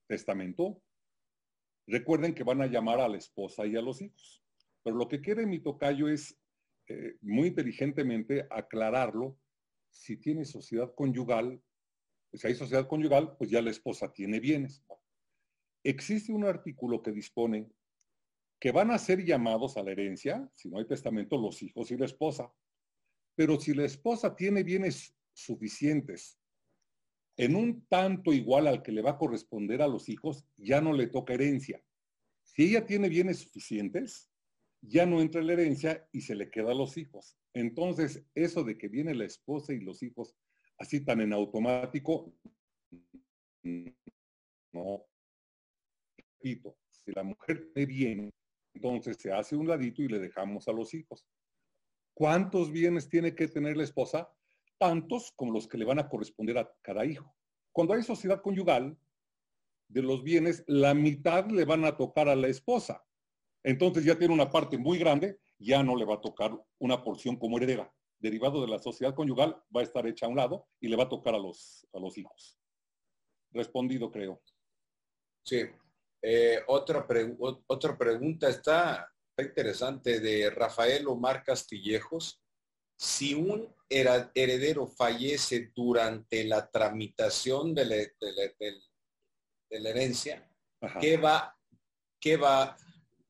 [0.08, 0.82] testamento,
[1.86, 4.44] recuerden que van a llamar a la esposa y a los hijos.
[4.84, 6.38] Pero lo que quiere mi tocayo es
[6.88, 9.38] eh, muy inteligentemente aclararlo.
[9.90, 11.62] Si tiene sociedad conyugal,
[12.34, 14.84] si hay sociedad conyugal, pues ya la esposa tiene bienes.
[15.84, 17.70] Existe un artículo que dispone
[18.60, 21.98] que van a ser llamados a la herencia, si no hay testamento, los hijos y
[21.98, 22.52] la esposa.
[23.36, 26.40] Pero si la esposa tiene bienes suficientes
[27.38, 30.92] en un tanto igual al que le va a corresponder a los hijos, ya no
[30.94, 31.84] le toca herencia.
[32.44, 34.32] Si ella tiene bienes suficientes,
[34.82, 37.38] ya no entra en la herencia y se le queda a los hijos.
[37.54, 40.36] Entonces, eso de que viene la esposa y los hijos
[40.80, 42.34] así tan en automático,
[44.74, 45.06] no.
[46.18, 48.34] Repito, si la mujer tiene bien,
[48.74, 51.28] entonces se hace un ladito y le dejamos a los hijos.
[52.16, 54.28] ¿Cuántos bienes tiene que tener la esposa?
[54.78, 57.36] Tantos como los que le van a corresponder a cada hijo.
[57.72, 58.98] Cuando hay sociedad conyugal,
[59.90, 63.04] de los bienes, la mitad le van a tocar a la esposa.
[63.64, 67.38] Entonces ya tiene una parte muy grande, ya no le va a tocar una porción
[67.38, 67.92] como heredera.
[68.20, 71.04] Derivado de la sociedad conyugal, va a estar hecha a un lado y le va
[71.04, 72.60] a tocar a los, a los hijos.
[73.52, 74.42] Respondido, creo.
[75.44, 75.62] Sí.
[76.22, 77.08] Eh, otra,
[77.68, 82.42] otra pregunta está, está interesante de Rafael Omar Castillejos
[82.98, 87.86] si un heredero fallece durante la tramitación de
[89.70, 90.50] la, herencia,
[91.00, 91.56] ¿qué va,
[92.20, 92.76] qué va,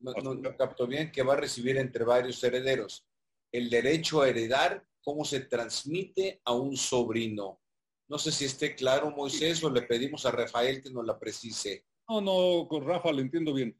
[0.00, 3.06] no, capto bien, qué va a recibir entre varios herederos?
[3.52, 7.60] El derecho a heredar, ¿cómo se transmite a un sobrino?
[8.08, 11.84] No sé si esté claro, Moisés, o le pedimos a Rafael que nos la precise.
[12.08, 13.78] No, no, con Rafa le entiendo bien.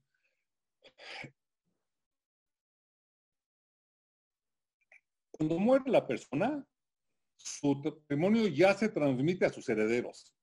[5.38, 6.66] Cuando muere la persona,
[7.36, 10.34] su testimonio ya se transmite a sus herederos.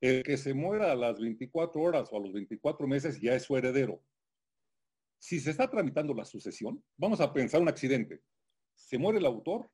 [0.00, 3.44] El que se muera a las 24 horas o a los 24 meses ya es
[3.44, 4.02] su heredero.
[5.20, 8.20] Si se está tramitando la sucesión, vamos a pensar un accidente.
[8.74, 9.70] Se muere el autor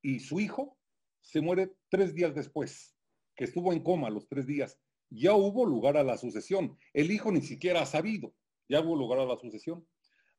[0.00, 0.78] y su hijo
[1.20, 2.96] se muere tres días después,
[3.36, 4.80] que estuvo en coma los tres días.
[5.10, 6.78] Ya hubo lugar a la sucesión.
[6.94, 8.34] El hijo ni siquiera ha sabido.
[8.70, 9.86] Ya hubo lugar a la sucesión.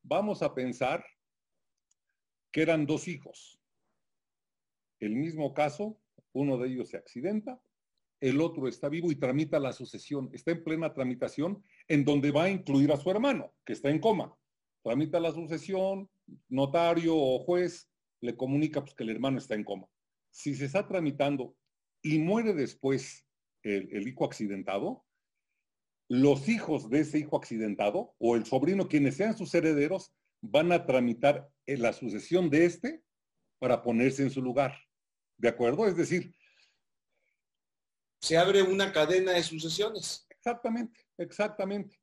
[0.02, 1.04] Vamos a pensar
[2.50, 3.59] que eran dos hijos
[5.00, 5.98] el mismo caso,
[6.32, 7.60] uno de ellos se accidenta,
[8.20, 12.44] el otro está vivo y tramita la sucesión, está en plena tramitación en donde va
[12.44, 14.36] a incluir a su hermano, que está en coma.
[14.82, 16.08] Tramita la sucesión,
[16.48, 19.86] notario o juez le comunica pues, que el hermano está en coma.
[20.30, 21.56] Si se está tramitando
[22.02, 23.26] y muere después
[23.62, 25.04] el, el hijo accidentado,
[26.08, 30.84] los hijos de ese hijo accidentado o el sobrino, quienes sean sus herederos, van a
[30.84, 33.02] tramitar la sucesión de este
[33.58, 34.74] para ponerse en su lugar.
[35.40, 35.86] ¿De acuerdo?
[35.86, 36.34] Es decir...
[38.20, 40.26] Se abre una cadena de sucesiones.
[40.28, 41.98] Exactamente, exactamente.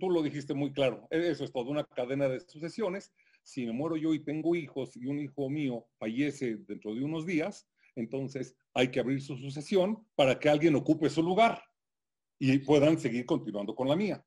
[0.00, 1.06] tú lo dijiste muy claro.
[1.10, 3.12] Eso es todo, una cadena de sucesiones.
[3.44, 7.24] Si me muero yo y tengo hijos y un hijo mío fallece dentro de unos
[7.24, 11.62] días, entonces hay que abrir su sucesión para que alguien ocupe su lugar
[12.40, 14.24] y puedan seguir continuando con la mía.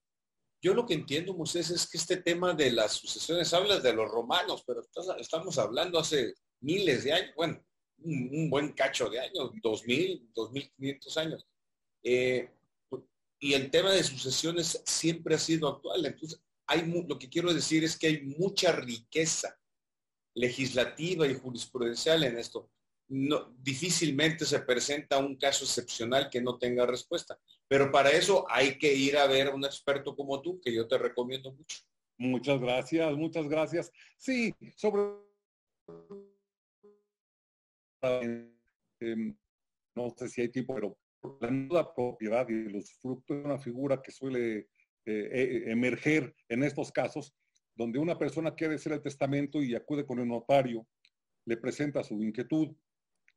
[0.61, 4.09] Yo lo que entiendo, Moisés, es que este tema de las sucesiones hablas de los
[4.09, 4.81] romanos, pero
[5.19, 7.61] estamos hablando hace miles de años, bueno,
[7.99, 11.47] un, buen cacho de años, 2000, 2500 años.
[12.03, 12.49] Eh,
[13.39, 16.05] y el tema de sucesiones siempre ha sido actual.
[16.05, 19.59] Entonces, hay lo que quiero decir es que hay mucha riqueza
[20.33, 22.69] legislativa y jurisprudencial en esto.
[23.09, 27.37] No, difícilmente se presenta un caso excepcional que no tenga respuesta.
[27.67, 30.87] Pero para eso hay que ir a ver a un experto como tú, que yo
[30.87, 31.79] te recomiendo mucho.
[32.17, 33.91] Muchas gracias, muchas gracias.
[34.17, 35.01] Sí, sobre
[38.03, 39.35] Em,
[39.95, 40.97] no sé si hay tiempo, pero
[41.39, 44.67] la nuda propiedad y los frutos de una figura que suele eh,
[45.05, 47.33] eh, emerger en estos casos,
[47.75, 50.85] donde una persona quiere hacer el testamento y acude con el notario,
[51.45, 52.75] le presenta su inquietud.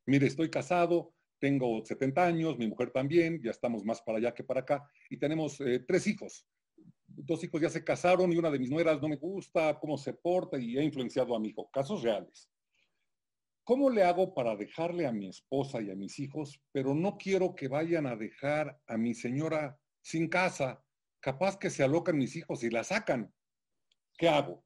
[0.05, 4.43] Mire, estoy casado, tengo 70 años, mi mujer también, ya estamos más para allá que
[4.43, 6.45] para acá, y tenemos eh, tres hijos.
[7.07, 10.13] Dos hijos ya se casaron y una de mis nueras no me gusta cómo se
[10.13, 11.69] porta y ha influenciado a mi hijo.
[11.71, 12.49] Casos reales.
[13.67, 17.53] ¿Cómo le hago para dejarle a mi esposa y a mis hijos, pero no quiero
[17.53, 20.85] que vayan a dejar a mi señora sin casa?
[21.19, 23.29] Capaz que se alocan mis hijos y la sacan.
[24.17, 24.63] ¿Qué hago?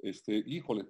[0.00, 0.84] Este, híjole,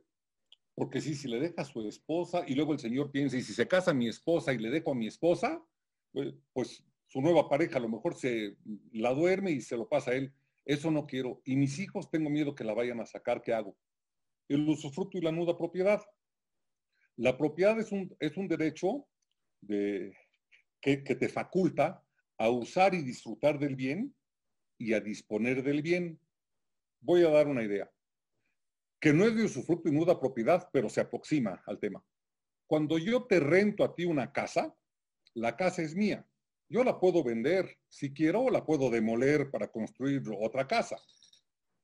[0.74, 3.52] porque si, si le deja a su esposa y luego el señor piensa, y si
[3.52, 5.64] se casa mi esposa y le dejo a mi esposa,
[6.10, 8.56] pues, pues su nueva pareja a lo mejor se
[8.90, 10.34] la duerme y se lo pasa a él.
[10.64, 11.42] Eso no quiero.
[11.44, 13.40] Y mis hijos tengo miedo que la vayan a sacar.
[13.40, 13.76] ¿Qué hago?
[14.48, 16.02] El usufructo y la nuda propiedad.
[17.16, 19.06] La propiedad es un, es un derecho
[19.60, 20.14] de,
[20.80, 22.02] que, te faculta
[22.38, 24.14] a usar y disfrutar del bien
[24.78, 26.20] y a disponer del bien.
[27.00, 27.90] Voy a dar una idea,
[29.00, 32.04] que no es de usufructo y nuda propiedad, pero se aproxima al tema.
[32.66, 34.76] Cuando yo te rento a ti una casa,
[35.34, 36.26] la casa es mía.
[36.68, 40.96] Yo la puedo vender si quiero o la puedo demoler para construir otra casa.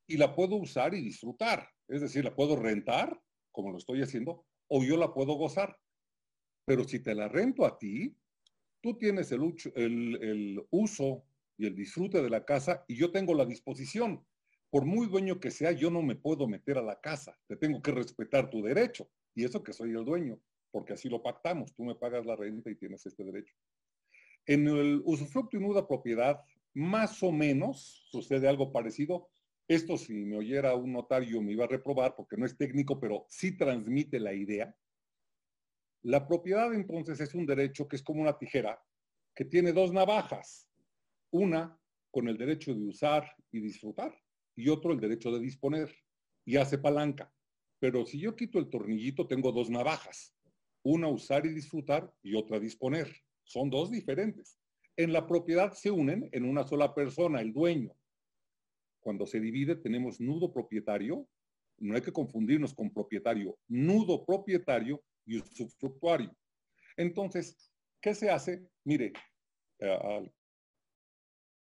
[0.07, 1.69] Y la puedo usar y disfrutar.
[1.89, 3.21] Es decir, la puedo rentar,
[3.53, 4.45] como lo estoy haciendo,
[4.75, 5.79] o yo la puedo gozar.
[6.65, 8.17] Pero si te la rento a ti,
[8.81, 11.25] tú tienes el, uso
[11.59, 14.25] y el disfrute de la casa y yo tengo la disposición.
[14.71, 17.39] Por muy dueño que sea, yo no me puedo meter a la casa.
[17.47, 19.11] Te tengo que respetar tu derecho.
[19.35, 21.75] Y eso que soy el dueño, porque así lo pactamos.
[21.75, 23.55] Tú me pagas la renta y tienes este derecho.
[24.47, 26.41] En el usufructo y nuda propiedad,
[26.73, 29.29] más o menos sucede algo parecido,
[29.73, 33.27] esto si me oyera un notario me iba a reprobar porque no es técnico, pero
[33.29, 34.75] sí transmite la idea.
[36.03, 38.83] La propiedad entonces es un derecho que es como una tijera
[39.35, 40.69] que tiene dos navajas.
[41.31, 41.79] Una
[42.11, 44.15] con el derecho de usar y disfrutar
[44.55, 45.95] y otro el derecho de disponer
[46.45, 47.33] y hace palanca.
[47.79, 50.35] Pero si yo quito el tornillito tengo dos navajas.
[50.83, 53.09] Una usar y disfrutar y otra disponer.
[53.45, 54.59] Son dos diferentes.
[54.97, 57.97] En la propiedad se unen en una sola persona, el dueño.
[59.03, 61.29] Cuando se divide tenemos nudo propietario,
[61.79, 66.35] no hay que confundirnos con propietario, nudo propietario y usufructuario.
[66.97, 68.69] Entonces, ¿qué se hace?
[68.85, 69.13] Mire,
[69.81, 70.33] eh, al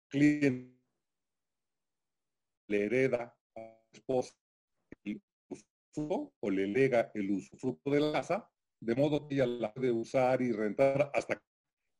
[0.09, 0.73] cliente
[2.69, 4.33] le hereda a su esposa
[5.03, 5.21] el
[5.97, 8.49] o le lega el usufructo de la casa,
[8.79, 11.41] de modo que ella la puede usar y rentar hasta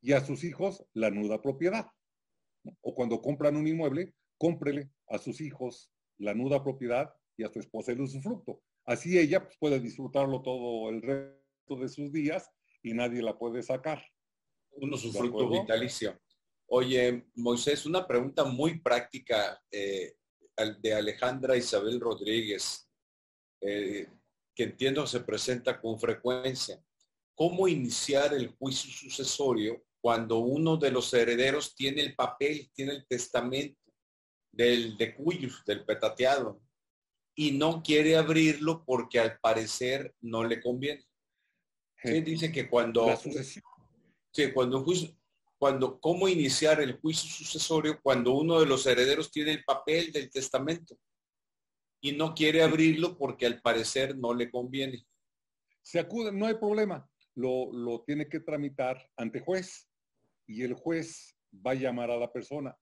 [0.00, 1.86] y a sus hijos la nuda propiedad.
[2.80, 7.58] O cuando compran un inmueble, cómprele a sus hijos la nuda propiedad y a su
[7.60, 8.62] esposa el usufructo.
[8.84, 12.50] Así ella pues, puede disfrutarlo todo el resto de sus días
[12.82, 14.02] y nadie la puede sacar.
[14.70, 16.18] Un usufructo vitalicio.
[16.66, 20.14] Oye, Moisés, una pregunta muy práctica eh,
[20.80, 22.88] de Alejandra Isabel Rodríguez,
[23.60, 24.06] eh,
[24.54, 26.82] que entiendo se presenta con frecuencia.
[27.34, 33.06] ¿Cómo iniciar el juicio sucesorio cuando uno de los herederos tiene el papel, tiene el
[33.06, 33.87] testamento
[34.58, 36.60] del de cuyos, del petateado,
[37.36, 41.06] y no quiere abrirlo porque al parecer no le conviene.
[42.02, 43.06] dice que cuando...
[44.30, 45.16] Sí, cuando juicio,
[45.56, 50.28] cuando, ¿cómo iniciar el juicio sucesorio cuando uno de los herederos tiene el papel del
[50.28, 50.98] testamento
[52.00, 55.06] y no quiere abrirlo porque al parecer no le conviene?
[55.82, 59.88] Se acude, no hay problema, lo, lo tiene que tramitar ante juez
[60.46, 62.76] y el juez va a llamar a la persona.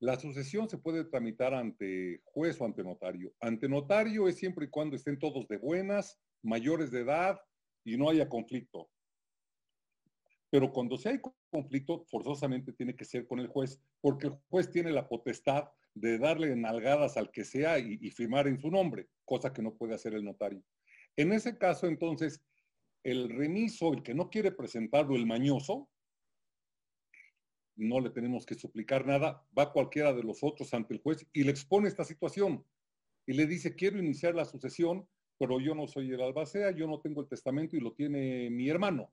[0.00, 3.34] La sucesión se puede tramitar ante juez o ante notario.
[3.40, 7.40] Ante notario es siempre y cuando estén todos de buenas, mayores de edad
[7.84, 8.88] y no haya conflicto.
[10.50, 11.20] Pero cuando se hay
[11.50, 16.16] conflicto, forzosamente tiene que ser con el juez, porque el juez tiene la potestad de
[16.18, 19.94] darle nalgadas al que sea y, y firmar en su nombre, cosa que no puede
[19.94, 20.62] hacer el notario.
[21.16, 22.40] En ese caso, entonces,
[23.02, 25.90] el remiso, el que no quiere presentarlo, el mañoso,
[27.78, 31.44] no le tenemos que suplicar nada, va cualquiera de los otros ante el juez y
[31.44, 32.64] le expone esta situación
[33.26, 35.08] y le dice, quiero iniciar la sucesión,
[35.38, 38.68] pero yo no soy el albacea, yo no tengo el testamento y lo tiene mi
[38.68, 39.12] hermano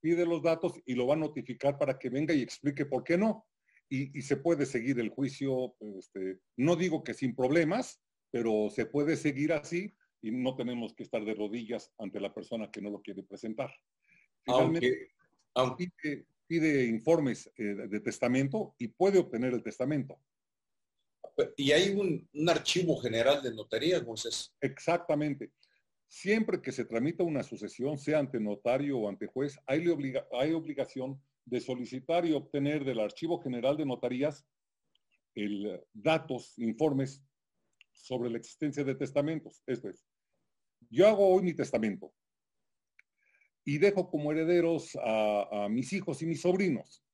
[0.00, 3.16] pide los datos y lo va a notificar para que venga y explique por qué
[3.18, 3.46] no.
[3.92, 8.00] Y, se puede seguir el juicio, este, no digo que sin problemas,
[8.30, 9.92] pero se puede seguir así
[10.22, 13.68] y no tenemos que estar de rodillas ante la persona que no lo quiere presentar.
[14.44, 15.08] Finalmente,
[15.54, 20.18] aunque, Pide, informes eh, de testamento y puede obtener el testamento.
[21.56, 24.52] Y hay un, un archivo general de notaría, Moisés.
[24.60, 25.52] Exactamente.
[26.08, 29.84] Siempre que se tramita una sucesión, sea ante notario o ante juez, hay,
[30.32, 34.44] hay obligación de solicitar y obtener del Archivo General de Notarías
[35.36, 37.22] el, datos, informes
[37.92, 39.62] sobre la existencia de testamentos.
[39.68, 40.04] Esto es,
[40.90, 42.12] yo hago hoy mi testamento
[43.64, 47.04] y dejo como herederos a, mis hijos y mis sobrinos.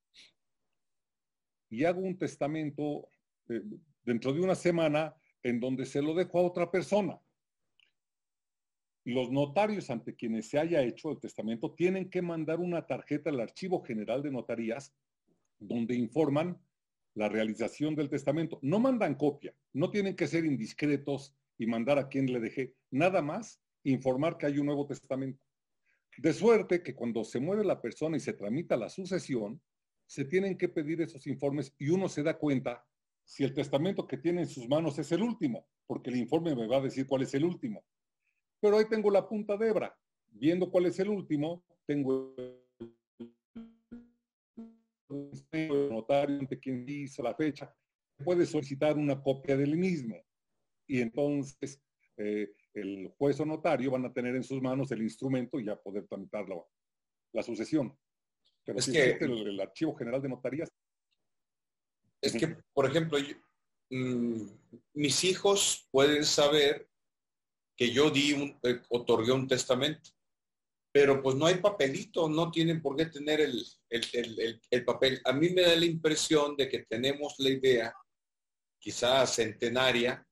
[1.69, 3.09] Y hago un testamento
[3.49, 3.63] eh,
[4.05, 7.21] dentro de una semana en donde se lo dejo a otra persona.
[9.05, 13.41] Los notarios ante quienes se haya hecho el testamento tienen que mandar una tarjeta al
[13.41, 14.95] Archivo General de Notarías
[15.59, 16.61] donde informan
[17.15, 18.59] la realización del testamento.
[18.63, 23.23] No mandan copia, no tienen que ser indiscretos y mandar a quien le dejé, nada
[23.23, 25.41] más informar que hay un nuevo testamento.
[26.19, 29.61] De suerte que cuando se muere la persona y se tramita la sucesión,
[30.07, 32.85] se tienen que pedir esos informes y uno se da cuenta
[33.25, 36.67] si el testamento que tiene en sus manos es el último, porque el informe me
[36.67, 37.85] va a decir cuál es el último.
[38.61, 39.95] Pero ahí tengo la punta de hebra.
[40.29, 42.35] Viendo cuál es el último, tengo
[45.51, 47.75] el notario ante quien dice la fecha,
[48.25, 50.17] puede solicitar una copia del mismo.
[50.87, 51.83] Y entonces
[52.17, 55.77] eh, el juez o notario van a tener en sus manos el instrumento y ya
[55.77, 56.47] poder tramitar
[57.33, 57.97] la, sucesión.
[58.65, 60.71] Pero es que el, archivo general de notarías.
[62.21, 63.19] Es que, por ejemplo,
[63.91, 64.47] mm,
[64.95, 66.89] mis hijos pueden saber
[67.77, 70.11] que yo di un, eh, otorgué un testamento,
[70.91, 75.21] pero pues no hay papelito, no tienen por qué tener el, el, papel.
[75.25, 77.95] A mí me da la impresión de que tenemos la idea,
[78.79, 80.26] quizás centenaria,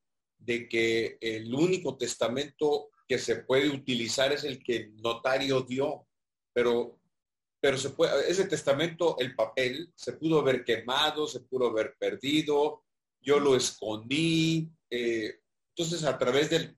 [0.44, 6.06] de que el único testamento que se puede utilizar es el que el notario dio,
[6.52, 7.00] pero,
[7.60, 12.84] pero se puede, ese testamento, el papel, se pudo haber quemado, se pudo haber perdido,
[13.20, 14.70] yo lo escondí.
[14.90, 15.40] Eh,
[15.76, 16.76] entonces, a través del,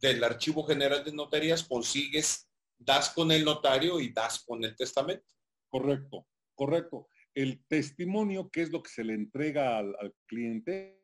[0.00, 2.48] del Archivo General de Notarías consigues,
[2.78, 5.26] das con el notario y das con el testamento.
[5.68, 7.08] Correcto, correcto.
[7.34, 11.00] El testimonio, que es lo que se le entrega al, al cliente,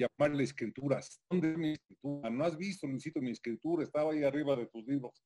[0.00, 1.20] llamarle escrituras.
[1.28, 2.30] ¿Dónde es mi escritura?
[2.30, 3.84] ¿No has visto, necesito mi escritura?
[3.84, 5.22] Estaba ahí arriba de tus libros.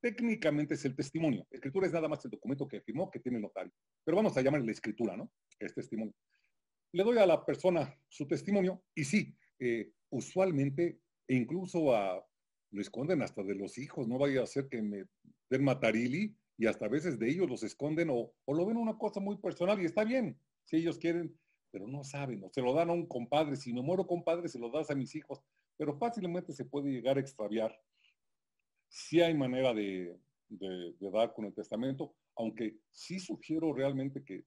[0.00, 1.46] Técnicamente es el testimonio.
[1.50, 3.72] escritura es nada más el documento que firmó, que tiene el notario.
[4.04, 5.30] Pero vamos a llamarle escritura, ¿no?
[5.58, 6.14] Es testimonio.
[6.92, 12.24] Le doy a la persona su testimonio y sí, eh, usualmente, e incluso a,
[12.70, 15.04] lo esconden hasta de los hijos, no vaya a ser que me
[15.50, 19.36] den matarili y hasta veces de ellos los esconden o lo ven una cosa muy
[19.38, 20.38] personal y está bien.
[20.64, 21.36] Si ellos quieren
[21.70, 24.58] pero no saben, o se lo dan a un compadre, si me muero compadre, se
[24.58, 25.40] lo das a mis hijos,
[25.76, 27.78] pero fácilmente se puede llegar a extraviar.
[28.88, 34.44] Si hay manera de, dar con el testamento, aunque sí sugiero realmente que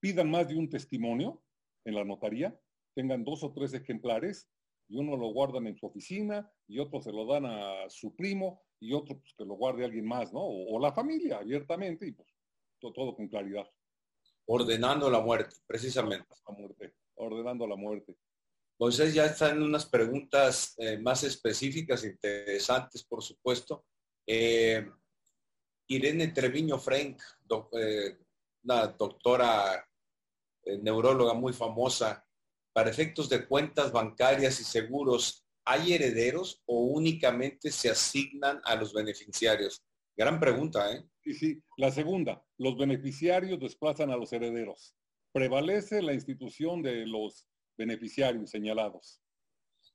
[0.00, 1.42] pidan más de un testimonio
[1.84, 2.58] en la notaría,
[2.94, 4.48] tengan dos o tres ejemplares
[4.88, 8.62] y uno lo guardan en su oficina y otro se lo dan a su primo
[8.80, 10.40] y otro pues, que lo guarde alguien más, ¿no?
[10.42, 12.28] O, la familia abiertamente y pues
[12.80, 13.66] todo con claridad.
[14.46, 16.34] Ordenando la muerte, precisamente.
[16.46, 18.16] La muerte, ordenando la muerte.
[18.78, 23.84] Entonces ya están unas preguntas eh, más específicas, interesantes, por supuesto.
[24.26, 24.90] Eh,
[25.86, 27.22] Irene Treviño Frank,
[27.78, 28.18] eh,
[28.64, 29.86] una doctora
[30.64, 32.24] neuróloga muy famosa,
[32.72, 38.92] para efectos de cuentas bancarias y seguros, ¿hay herederos o únicamente se asignan a los
[38.92, 39.82] beneficiarios?
[40.16, 41.04] Gran pregunta, ¿eh?
[41.22, 41.62] Sí, sí.
[41.76, 44.94] La segunda, los beneficiarios desplazan a los herederos.
[45.32, 47.46] Prevalece la institución de los
[47.78, 49.20] beneficiarios señalados.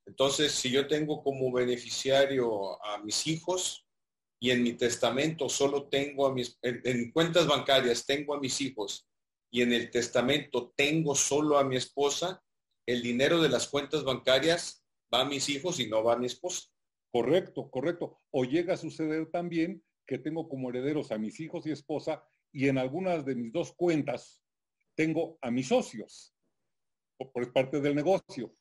[0.06, 3.86] Entonces, si yo tengo como beneficiario a mis hijos
[4.40, 9.08] y en mi testamento solo tengo a mis, en, cuentas bancarias tengo a mis hijos
[9.52, 12.44] y en el testamento tengo solo a mi esposa,
[12.86, 16.26] el dinero de las cuentas bancarias va a mis hijos y no va a mi
[16.26, 16.68] esposa.
[17.12, 18.20] Correcto, correcto.
[18.32, 22.68] O llega a suceder también que tengo como herederos a mis hijos y esposa y
[22.70, 24.42] en algunas de mis dos cuentas
[24.96, 26.34] tengo a mis socios,
[27.18, 28.56] por parte del negocio.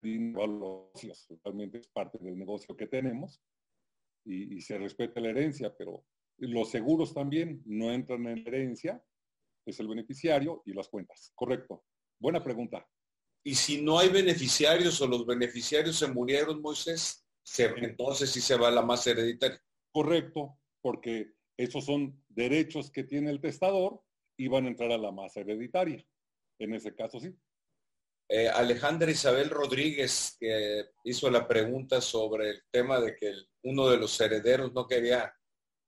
[0.00, 3.42] Realmente es parte del negocio que tenemos
[4.24, 6.04] y, se respeta la herencia, pero
[6.38, 9.02] los seguros también no entran en herencia,
[9.66, 11.32] es el beneficiario y las cuentas.
[11.34, 11.84] Correcto.
[12.20, 12.86] Buena pregunta.
[13.44, 17.27] Y si no hay beneficiarios o los beneficiarios se murieron, Moisés,
[17.58, 19.60] entonces sí se va a la masa hereditaria.
[19.92, 24.02] Correcto, porque esos son derechos que tiene el testador
[24.36, 26.04] y van a entrar a la masa hereditaria.
[26.58, 27.34] En ese caso sí.
[28.30, 33.32] Eh, Alejandra Isabel Rodríguez que hizo la pregunta sobre el tema de que
[33.62, 35.32] uno de los herederos no quería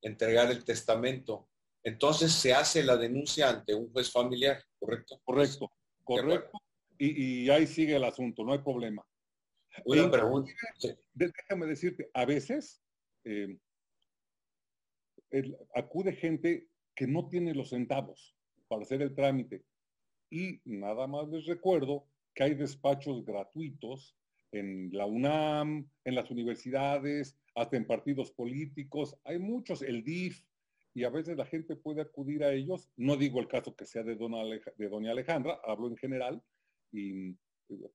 [0.03, 1.49] entregar el testamento.
[1.85, 5.21] Entonces se hace la denuncia ante un juez familiar, ¿correcto?
[5.23, 5.71] Correcto,
[6.03, 6.59] correcto.
[6.99, 9.03] Y, y, ahí sigue el asunto, no hay problema.
[9.85, 10.53] Una pregunta.
[11.14, 12.83] Déjame decirte, a veces
[13.24, 13.59] eh,
[15.74, 18.37] acude gente que no tiene los centavos
[18.68, 19.64] para hacer el trámite
[20.31, 24.16] Y nada más les recuerdo que hay despachos gratuitos
[24.53, 29.16] en la UNAM, en las universidades, hasta en partidos políticos.
[29.24, 30.45] Hay muchos, el DIF,
[30.95, 32.89] y a veces la gente puede acudir a ellos.
[32.97, 36.43] No digo el caso que sea de, de doña Alejandra, hablo en general,
[36.93, 37.37] y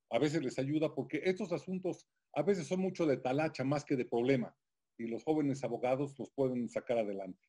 [0.09, 3.95] a veces les ayuda porque estos asuntos a veces son mucho de talacha más que
[3.95, 4.55] de problema,
[4.97, 7.47] y los jóvenes abogados los pueden sacar adelante.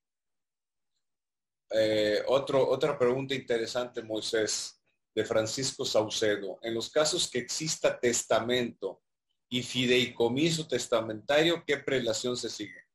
[1.71, 4.81] Eh, otro, otra pregunta interesante, Moisés,
[5.15, 6.59] de Francisco Saucedo.
[6.63, 9.03] En los casos que exista testamento
[9.49, 12.87] y fideicomiso testamentario, ¿qué prelación se sigue?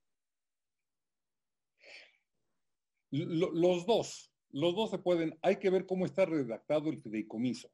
[3.14, 7.70] los dos, los dos se pueden, hay que ver cómo está redactado el fideicomiso.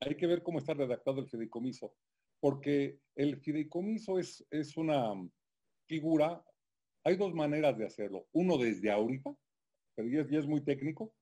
[0.00, 1.94] Hay que ver cómo está redactado el fideicomiso,
[2.40, 5.12] porque el fideicomiso es, es una
[5.86, 6.44] figura,
[7.04, 8.28] hay dos maneras de hacerlo.
[8.32, 9.34] Uno desde ahorita,
[9.94, 11.14] pero ya, ya es muy técnico,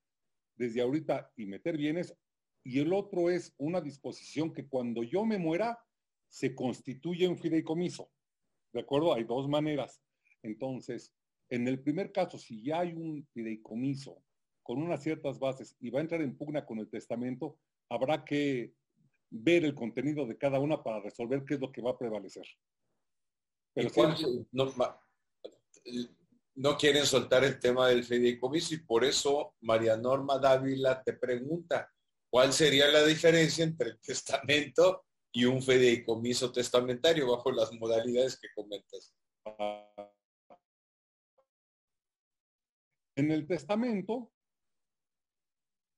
[0.57, 2.15] desde ahorita y meter bienes,
[2.65, 5.79] y el otro es una disposición que cuando yo me muera
[6.29, 8.11] se constituye un fideicomiso.
[8.73, 9.15] ¿De acuerdo?
[9.15, 10.03] Hay dos maneras.
[10.43, 11.15] Entonces,
[11.49, 14.23] en el primer caso, si ya hay un fideicomiso
[14.63, 17.57] con unas ciertas bases y va a entrar en pugna con el testamento,
[17.89, 18.75] habrá que
[19.31, 22.47] ver el contenido de cada una para resolver qué es lo que va a prevalecer.
[23.75, 23.91] Pero
[24.53, 24.73] no,
[26.55, 31.93] no quieren soltar el tema del fideicomiso y por eso María Norma Dávila te pregunta,
[32.31, 38.49] ¿cuál sería la diferencia entre el testamento y un fideicomiso testamentario bajo las modalidades que
[38.55, 39.15] comentas?
[43.17, 44.33] En el testamento,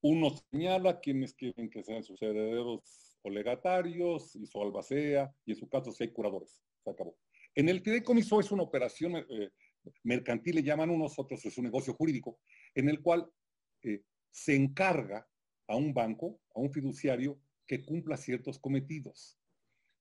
[0.03, 5.68] uno señala quiénes quieren que sean sus herederos legatarios y su albacea, y en su
[5.68, 6.62] caso si hay curadores.
[6.84, 7.16] Se acabó.
[7.55, 9.51] En el fideicomiso es una operación eh,
[10.05, 12.38] mercantil le llaman unos, otros es un negocio jurídico,
[12.74, 13.28] en el cual
[13.82, 15.26] eh, se encarga
[15.66, 19.38] a un banco, a un fiduciario, que cumpla ciertos cometidos.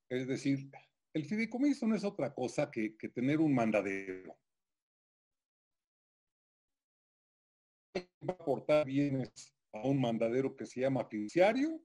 [0.09, 0.69] Es decir,
[1.13, 4.37] el fideicomiso no es otra cosa que, tener un mandadero.
[7.95, 11.81] Va a aportar bienes a un mandadero que se llama fiduciario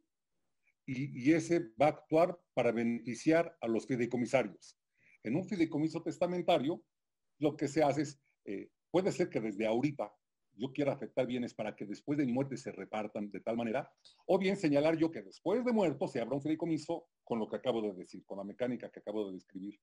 [0.86, 4.76] y, ese va a actuar para beneficiar a los fideicomisarios.
[5.22, 6.82] En un fideicomiso testamentario,
[7.38, 10.12] lo que se hace es, eh, puede ser que desde ahorita
[10.54, 13.90] yo quiera afectar bienes para que después de mi muerte se repartan de tal manera,
[14.26, 17.56] o bien señalar yo que después de muerto se abra un fideicomiso con lo que
[17.56, 19.80] acabo de decir, con la mecánica que acabo de describir.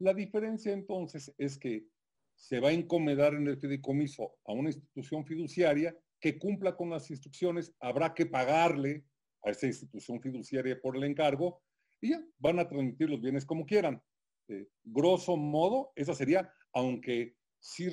[0.00, 1.86] La diferencia entonces es que
[2.34, 7.10] se va a encomendar en el fideicomiso a una institución fiduciaria que cumpla con las
[7.10, 9.04] instrucciones, habrá que pagarle
[9.44, 11.60] a esa institución fiduciaria por el encargo
[12.00, 14.00] y ya van a transmitir los bienes como quieran.
[14.48, 17.88] Eh, grosso modo, esa sería aunque sí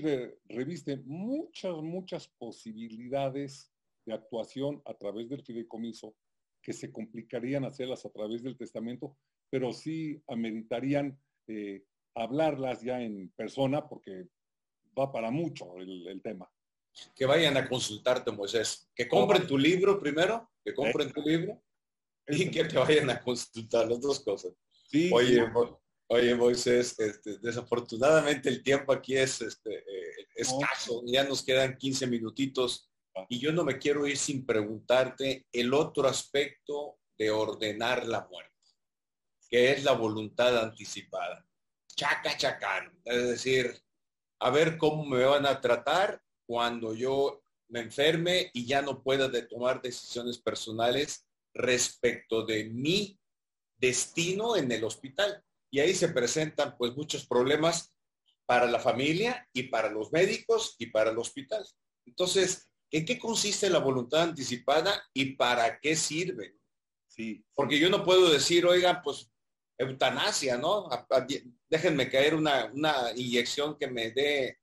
[0.46, 3.72] reviste muchas, muchas posibilidades
[4.06, 6.16] de actuación a través del fideicomiso
[6.62, 9.18] que se complicarían hacerlas a través del testamento,
[9.50, 11.84] pero sí ameritarían eh,
[12.16, 14.28] hablarlas ya en persona porque
[14.98, 16.50] va para mucho el, tema.
[17.16, 18.90] Que vayan a consultarte, Moisés.
[18.96, 21.62] Que compren tu libro primero, que compren tu libro
[22.28, 24.54] y que te vayan a consultar las dos cosas.
[24.90, 25.46] Sí, Oye,
[26.12, 32.08] Oye, Moisés, este, desafortunadamente el tiempo aquí es este, eh, escaso, ya nos quedan 15
[32.08, 33.28] minutitos ah.
[33.30, 38.56] y yo no me quiero ir sin preguntarte el otro aspecto de ordenar la muerte,
[39.50, 41.46] que es la voluntad anticipada.
[41.96, 43.80] Chaca, chacán, es decir,
[44.40, 46.20] a ver cómo me van a tratar
[46.50, 53.20] cuando yo me enferme y ya no pueda de tomar decisiones personales respecto de mi
[53.78, 57.94] destino en el hospital y ahí se presentan pues muchos problemas
[58.48, 61.64] para la familia y para los médicos y para el hospital.
[62.04, 66.56] Entonces, ¿en qué consiste la voluntad anticipada y para qué sirve?
[67.08, 67.46] Sí.
[67.54, 69.32] Porque yo no puedo decir, oigan, pues
[69.78, 70.90] eutanasia, ¿no?
[71.70, 74.58] déjenme caer una, una inyección que me dé,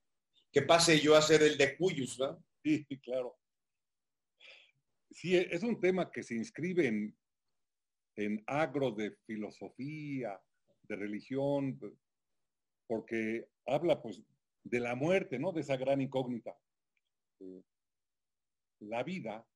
[0.51, 2.43] que pase yo a ser el de cuyos, ¿no?
[2.63, 3.37] Sí, claro.
[5.09, 7.17] Sí, es un tema que se inscribe en,
[8.17, 10.37] en agro de filosofía,
[10.83, 11.79] de religión,
[12.87, 14.21] porque habla pues
[14.63, 15.53] de la muerte, ¿no?
[15.53, 16.57] De esa gran incógnita.
[17.39, 17.63] Eh,
[18.79, 19.47] la vida,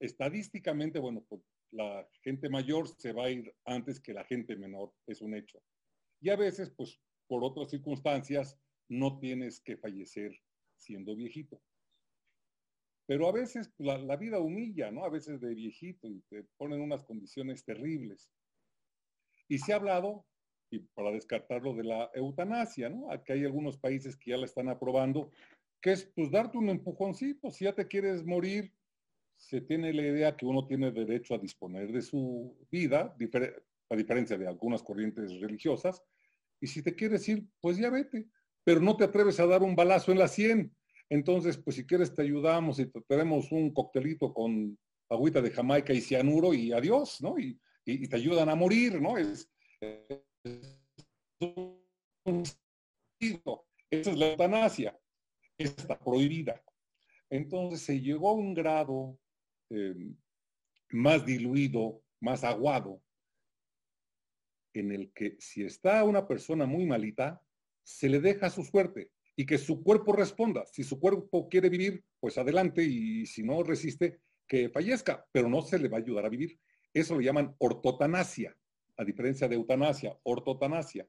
[0.00, 4.92] estadísticamente, bueno, pues la gente mayor se va a ir antes que la gente menor,
[5.06, 5.60] es un hecho.
[6.20, 8.58] Y a veces, pues, por otras circunstancias,
[8.88, 10.40] no tienes que fallecer
[10.78, 11.60] siendo viejito.
[13.06, 15.04] Pero a veces pues, la, vida humilla, ¿no?
[15.04, 18.30] A veces de viejito y te ponen unas condiciones terribles.
[19.48, 20.26] Y se ha hablado,
[20.70, 23.10] y para descartarlo, de la eutanasia, ¿no?
[23.10, 25.30] Aquí hay algunos países que ya la están aprobando,
[25.82, 28.72] que es pues darte un empujoncito, si ya te quieres morir,
[29.36, 33.14] se tiene la idea que uno tiene derecho a disponer de su vida,
[33.90, 36.02] a diferencia de algunas corrientes religiosas,
[36.58, 38.26] y si te quieres ir, pues ya vete,
[38.64, 40.74] pero no te atreves a dar un balazo en la sien.
[41.10, 45.92] Entonces, pues si quieres te ayudamos y te tenemos un coctelito con agüita de Jamaica
[45.92, 47.38] y cianuro y adiós, ¿no?
[47.38, 49.18] Y, te ayudan a morir, ¿no?
[49.18, 49.52] Es,
[53.90, 54.98] esa es la eutanasia,
[55.58, 56.64] está prohibida.
[57.28, 59.18] Entonces se llegó a un grado
[59.68, 60.14] eh,
[60.92, 63.02] más diluido, más aguado,
[64.72, 67.42] en el que si está una persona muy malita,
[67.84, 70.64] se le deja su suerte y que su cuerpo responda.
[70.66, 75.62] Si su cuerpo quiere vivir, pues adelante y si no resiste, que fallezca, pero no
[75.62, 76.58] se le va a ayudar a vivir.
[76.92, 78.56] Eso lo llaman ortotanasia,
[78.96, 81.06] a diferencia de eutanasia, ortotanasia.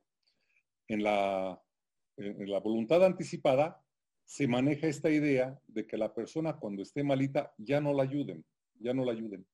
[0.88, 1.60] En la,
[2.18, 3.82] en la voluntad anticipada
[4.24, 8.44] se maneja esta idea de que la persona cuando esté malita ya no la ayuden,
[8.80, 9.46] ya no la ayuden.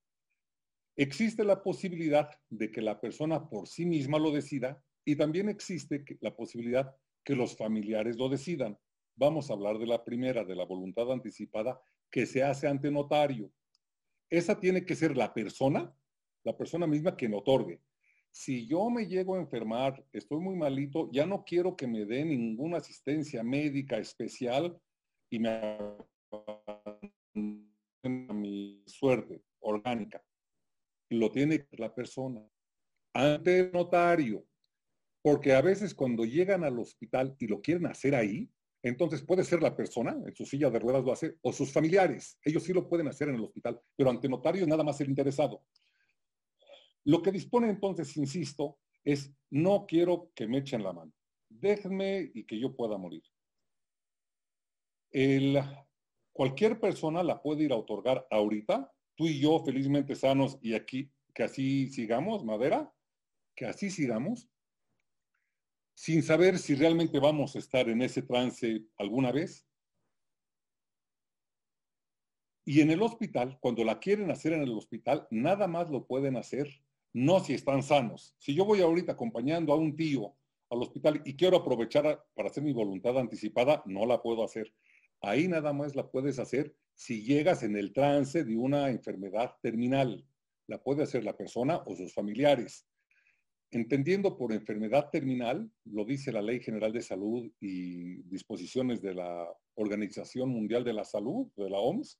[0.95, 6.05] Existe la posibilidad de que la persona por sí misma lo decida y también existe
[6.19, 8.77] la posibilidad que los familiares lo decidan.
[9.15, 13.51] Vamos a hablar de la primera, de la voluntad anticipada que se hace ante notario.
[14.29, 15.93] Esa tiene que ser la persona,
[16.43, 17.81] la persona misma quien otorgue.
[18.31, 22.23] Si yo me llego a enfermar, estoy muy malito, ya no quiero que me dé
[22.23, 24.79] ninguna asistencia médica especial
[25.29, 25.77] y me
[28.33, 30.23] mi suerte orgánica.
[31.09, 32.41] Lo tiene la persona
[33.13, 34.45] ante notario.
[35.21, 38.49] Porque a veces cuando llegan al hospital y lo quieren hacer ahí,
[38.83, 42.39] entonces puede ser la persona, en su silla de ruedas lo hace, o sus familiares.
[42.43, 45.63] Ellos sí lo pueden hacer en el hospital, pero ante notario nada más el interesado.
[47.03, 51.11] Lo que dispone entonces, insisto, es no quiero que me echen la mano.
[51.49, 53.23] Déjenme y que yo pueda morir.
[56.31, 61.11] cualquier persona la puede ir a otorgar ahorita, tú y yo felizmente sanos y aquí,
[61.33, 62.91] que así sigamos, madera,
[63.55, 64.50] que así sigamos,
[66.01, 69.67] sin saber si realmente vamos a estar en ese trance alguna vez.
[72.65, 76.37] Y en el hospital, cuando la quieren hacer en el hospital, nada más lo pueden
[76.37, 76.81] hacer,
[77.13, 78.33] no si están sanos.
[78.39, 80.33] Si yo voy ahorita acompañando a un tío
[80.71, 84.73] al hospital y quiero aprovechar para hacer mi voluntad anticipada, no la puedo hacer.
[85.21, 90.25] Ahí nada más la puedes hacer si llegas en el trance de una enfermedad terminal.
[90.65, 92.87] La puede hacer la persona o sus familiares.
[93.73, 99.47] Entendiendo por enfermedad terminal, lo dice la Ley General de Salud y disposiciones de la
[99.75, 102.19] Organización Mundial de la Salud, de la OMS,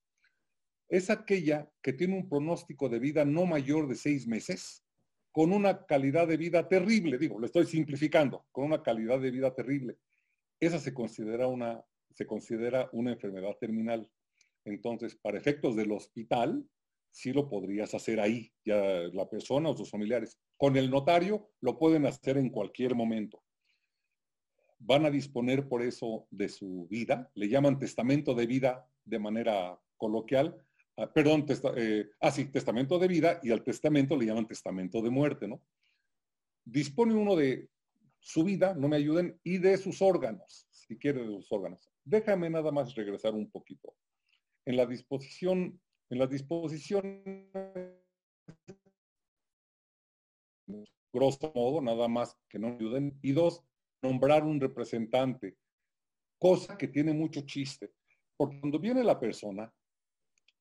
[0.88, 4.86] es aquella que tiene un pronóstico de vida no mayor de seis meses,
[5.34, 9.54] con una calidad de vida terrible, digo, lo estoy simplificando, con una calidad de vida
[9.54, 9.98] terrible.
[10.60, 11.84] Esa se considera una,
[12.14, 14.10] se considera una enfermedad terminal.
[14.66, 16.66] Entonces, para efectos del hospital,
[17.10, 18.82] sí lo podrías hacer ahí, ya
[19.14, 20.38] la persona o sus familiares.
[20.62, 23.42] Con el notario lo pueden hacer en cualquier momento.
[24.78, 29.80] Van a disponer por eso de su vida, le llaman testamento de vida de manera
[29.98, 30.64] coloquial,
[30.98, 31.48] ah, perdón,
[31.78, 35.64] eh, ah, testamento de vida y al testamento le llaman testamento de muerte, ¿no?
[36.64, 37.68] Dispone uno de
[38.20, 41.90] su vida, no me ayuden, y de sus órganos, si quiere de sus órganos.
[42.04, 43.96] Déjame nada más regresar un poquito.
[44.66, 45.82] En la disposición
[46.12, 47.48] en las disposiciones,
[51.14, 53.18] grosso modo, nada más que no ayuden.
[53.22, 53.64] Y dos,
[54.02, 55.58] nombrar un representante,
[56.38, 57.92] cosa que tiene mucho chiste.
[58.38, 59.72] Porque cuando viene la persona,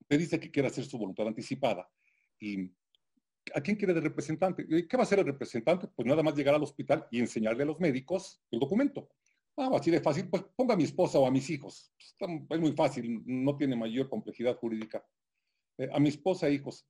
[0.06, 1.88] te dice que quiere hacer su voluntad anticipada.
[2.38, 2.70] ¿Y
[3.54, 4.66] a quién quiere de representante?
[4.66, 5.88] ¿Qué va a hacer el representante?
[5.88, 9.08] Pues nada más llegar al hospital y enseñarle a los médicos el documento.
[9.56, 11.92] Ah, así de fácil, pues ponga a mi esposa o a mis hijos.
[11.98, 15.04] Es muy fácil, no tiene mayor complejidad jurídica.
[15.78, 16.86] Eh, a mi esposa e hijos,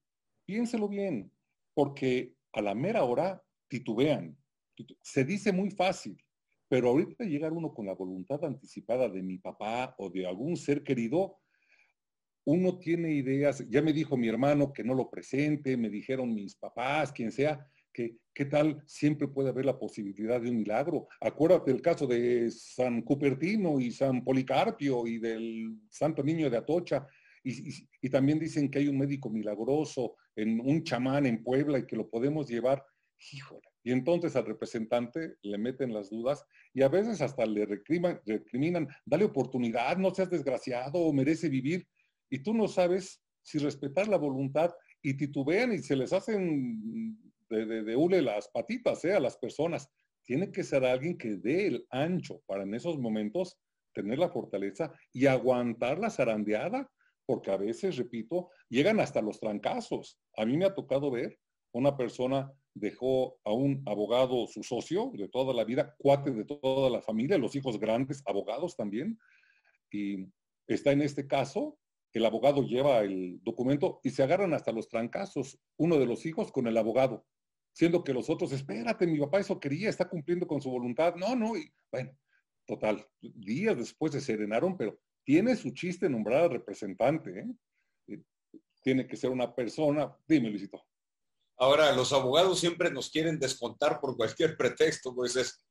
[0.47, 1.33] piénselo bien,
[1.75, 4.37] porque a la mera hora titubean.
[5.03, 6.17] Se dice muy fácil,
[6.69, 10.83] pero ahorita llegar uno con la voluntad anticipada de mi papá o de algún ser
[10.83, 11.39] querido,
[12.45, 16.57] uno tiene ideas, ya me dijo mi hermano que no lo presente, me dijeron mis
[16.57, 21.09] papás, quien sea, que qué tal siempre puede haber la posibilidad de un milagro.
[21.21, 27.07] Acuérdate del caso de San Cupertino y San Policarpio y del Santo Niño de Atocha,
[27.43, 31.97] y, también dicen que hay un médico milagroso, en un chamán en Puebla y que
[31.97, 32.85] lo podemos llevar.
[33.33, 33.69] Híjole.
[33.83, 38.89] Y entonces al representante le meten las dudas y a veces hasta le recriman, recriminan,
[39.07, 41.87] dale oportunidad, no seas desgraciado, merece vivir.
[42.29, 44.71] Y tú no sabes si respetar la voluntad
[45.03, 47.19] y titubean y se les hacen
[47.49, 49.15] de, de, hule las patitas ¿eh?
[49.15, 49.89] a las personas.
[50.25, 53.59] Tiene que ser alguien que dé el ancho para en esos momentos
[53.95, 56.89] tener la fortaleza y aguantar la zarandeada
[57.31, 60.19] porque a veces, repito, llegan hasta los trancazos.
[60.37, 61.39] A mí me ha tocado ver
[61.73, 66.91] una persona dejó a un abogado, su socio de toda la vida, cuate de toda
[66.91, 69.17] la familia, los hijos grandes, abogados también,
[69.93, 70.27] y
[70.67, 71.79] está en este caso,
[72.13, 76.51] el abogado lleva el documento y se agarran hasta los trancazos, uno de los hijos
[76.51, 77.25] con el abogado,
[77.73, 81.37] siendo que los otros, espérate, mi papá eso quería, está cumpliendo con su voluntad, no,
[81.37, 82.11] no, y bueno,
[82.67, 84.99] total, días después se serenaron, pero
[85.31, 87.47] tiene su chiste nombrar al representante,
[88.09, 88.19] ¿eh?
[88.83, 90.85] tiene que ser una persona, dime Luisito.
[91.57, 95.65] Ahora, los abogados siempre nos quieren descontar por cualquier pretexto, pues es.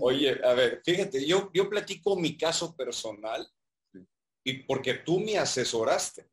[0.00, 3.48] Oye, a ver, fíjate, yo, yo platico mi caso personal
[4.44, 6.28] y porque tú me asesoraste.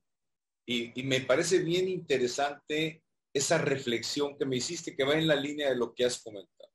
[0.66, 5.36] Y, y, me parece bien interesante esa reflexión que me hiciste que va en la
[5.36, 6.72] línea de lo que has comentado.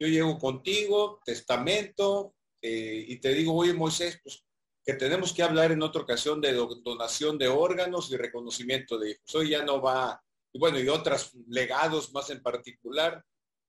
[0.00, 2.35] Yo llego contigo, testamento,
[2.68, 4.44] eh, y te digo, oye Moisés, pues
[4.84, 9.34] que tenemos que hablar en otra ocasión de donación de órganos y reconocimiento de hijos.
[9.34, 10.20] Hoy ya no va,
[10.52, 13.24] y bueno, y otros legados más en particular.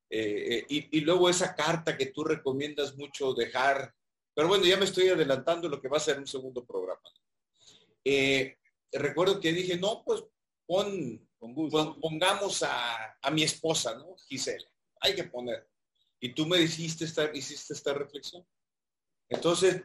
[0.10, 3.94] Eh, eh, y, luego esa carta que tú recomiendas mucho dejar.
[4.34, 7.02] Pero bueno, ya me estoy adelantando lo que va a ser un segundo programa.
[8.04, 8.58] Eh,
[8.92, 10.24] recuerdo que dije, no, pues
[10.66, 14.16] pon, pongamos a, a, mi esposa, ¿no?
[14.28, 14.68] Gisela.
[15.02, 15.68] Hay que poner.
[16.20, 18.46] Y tú me dijiste esta, hiciste esta reflexión.
[19.30, 19.84] Entonces,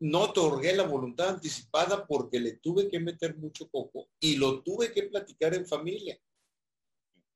[0.00, 4.92] no otorgué la voluntad anticipada porque le tuve que meter mucho coco y lo tuve
[4.92, 6.18] que platicar en familia.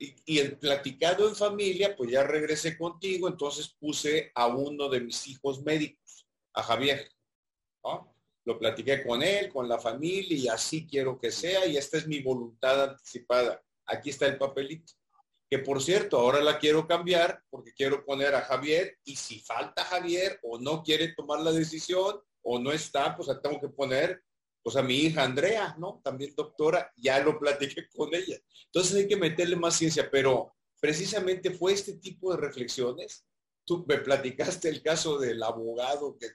[0.01, 5.26] Y, el platicado en familia, pues ya regresé contigo, entonces puse a uno de mis
[5.26, 7.11] hijos médicos, a Javier.
[8.45, 12.07] Lo platiqué con él, con la familia y así quiero que sea y esta es
[12.07, 13.62] mi voluntad anticipada.
[13.86, 14.93] Aquí está el papelito.
[15.51, 19.84] Que por cierto, ahora la quiero cambiar porque quiero poner a Javier y si falta
[19.84, 24.22] Javier o no quiere tomar la decisión, o no está, pues tengo que poner
[24.62, 26.01] pues a mi hija Andrea, ¿no?
[26.03, 28.38] También doctora, ya lo platiqué con ella.
[28.66, 33.26] Entonces hay que meterle más ciencia, pero precisamente fue este tipo de reflexiones.
[33.64, 36.28] Tú me platicaste el caso del abogado que,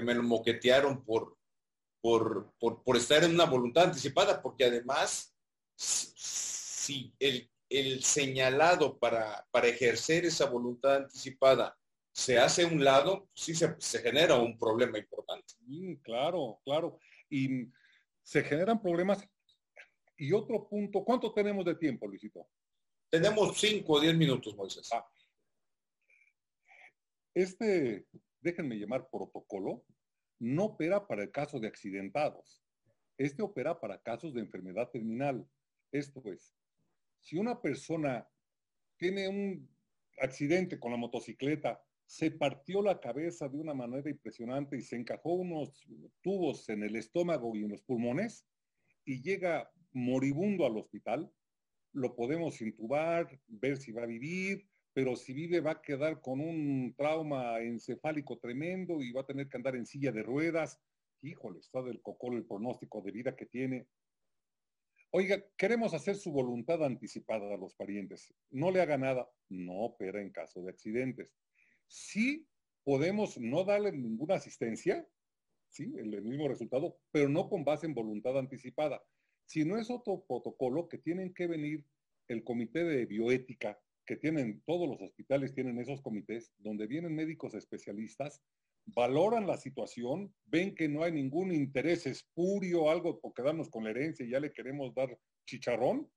[0.00, 1.36] me lo moquetearon por,
[2.00, 5.34] por, por, estar en una voluntad anticipada, porque además,
[5.74, 11.76] si el, el señalado para, para ejercer esa voluntad anticipada
[12.18, 15.54] se hace un lado, sí se, genera un problema importante.
[16.02, 16.98] claro, claro.
[17.30, 17.68] Y
[18.24, 19.24] se generan problemas.
[20.16, 22.48] Y otro punto, ¿cuánto tenemos de tiempo, Luisito?
[23.08, 24.88] Tenemos cinco o diez minutos, Moisés.
[24.92, 25.06] Ah.
[27.32, 28.04] Este,
[28.40, 29.84] déjenme llamar protocolo,
[30.40, 32.64] no opera para el caso de accidentados.
[33.16, 35.48] Este opera para casos de enfermedad terminal.
[35.92, 36.52] Esto es,
[37.20, 38.28] si una persona
[38.96, 39.68] tiene un
[40.20, 45.34] accidente con la motocicleta se partió la cabeza de una manera impresionante y se encajó
[45.34, 45.86] unos
[46.22, 48.46] tubos en el estómago y en los pulmones
[49.04, 51.30] y llega moribundo al hospital,
[51.92, 56.40] lo podemos intubar, ver si va a vivir, pero si vive va a quedar con
[56.40, 60.80] un trauma encefálico tremendo y va a tener que andar en silla de ruedas.
[61.22, 63.86] Híjole, está del cocolo el pronóstico de vida que tiene.
[65.10, 68.32] Oiga, queremos hacer su voluntad anticipada a los parientes.
[68.50, 71.34] No le haga nada, no opera en caso de accidentes
[71.88, 72.46] sí
[72.84, 75.06] podemos no darle ninguna asistencia,
[75.70, 75.92] ¿sí?
[75.96, 79.02] El, mismo resultado, pero no con base en voluntad anticipada.
[79.44, 81.84] Si no es otro protocolo que tienen que venir
[82.28, 87.54] el comité de bioética, que tienen, todos los hospitales tienen esos comités, donde vienen médicos
[87.54, 88.42] especialistas,
[88.94, 93.90] valoran la situación, ven que no hay ningún interés espurio, algo por quedarnos con la
[93.90, 95.16] herencia y ya le queremos dar
[95.46, 96.10] chicharrón,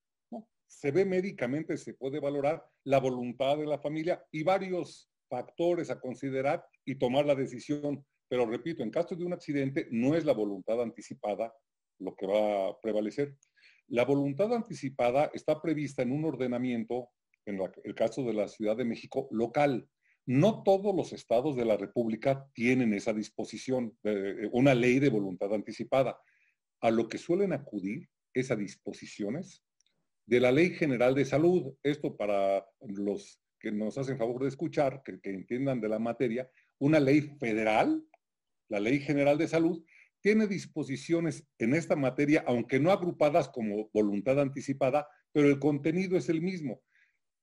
[0.67, 5.99] se ve médicamente, se puede valorar la voluntad de la familia y varios factores a
[5.99, 8.05] considerar y tomar la decisión.
[8.29, 11.53] Pero repito, en caso de un accidente no es la voluntad anticipada
[11.99, 13.35] lo que va a prevalecer.
[13.87, 17.09] La voluntad anticipada está prevista en un ordenamiento,
[17.45, 19.89] en el caso de la Ciudad de México, local.
[20.31, 23.97] No todos los estados de la República tienen esa disposición,
[24.53, 26.17] una ley de voluntad anticipada.
[26.79, 29.61] A lo que suelen acudir es a disposiciones
[30.25, 31.75] de la Ley General de Salud.
[31.83, 37.01] Esto para los que nos hacen favor de escuchar, que, entiendan de la materia, una
[37.01, 38.01] ley federal,
[38.69, 39.83] la Ley General de Salud,
[40.21, 46.29] tiene disposiciones en esta materia, aunque no agrupadas como voluntad anticipada, pero el contenido es
[46.29, 46.81] el mismo.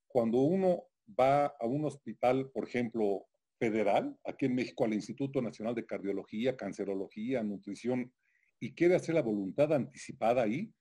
[0.07, 0.88] Cuando uno
[1.19, 3.27] va a un hospital, por ejemplo,
[3.59, 8.13] federal, aquí en México al Instituto Nacional de Cardiología, Cancerología, Nutrición,
[8.61, 10.73] y quiere hacer la voluntad anticipada ahí,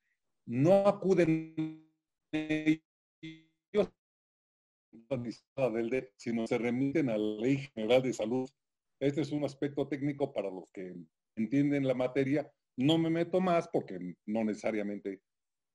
[0.46, 1.88] no acuden
[2.32, 3.92] ellos
[5.56, 8.50] del sino se remiten a la Ley General de Salud.
[9.00, 10.96] Este es un aspecto técnico para los que
[11.36, 15.22] entienden la materia, No me meto más porque no necesariamente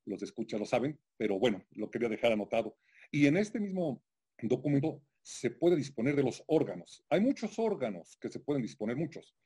[0.06, 2.76] los escucha lo saben, pero bueno, lo quería dejar anotado.
[3.10, 4.02] Y en este mismo
[4.48, 7.04] documento se puede disponer de los órganos.
[7.08, 9.36] Hay muchos órganos que se pueden disponer, muchos.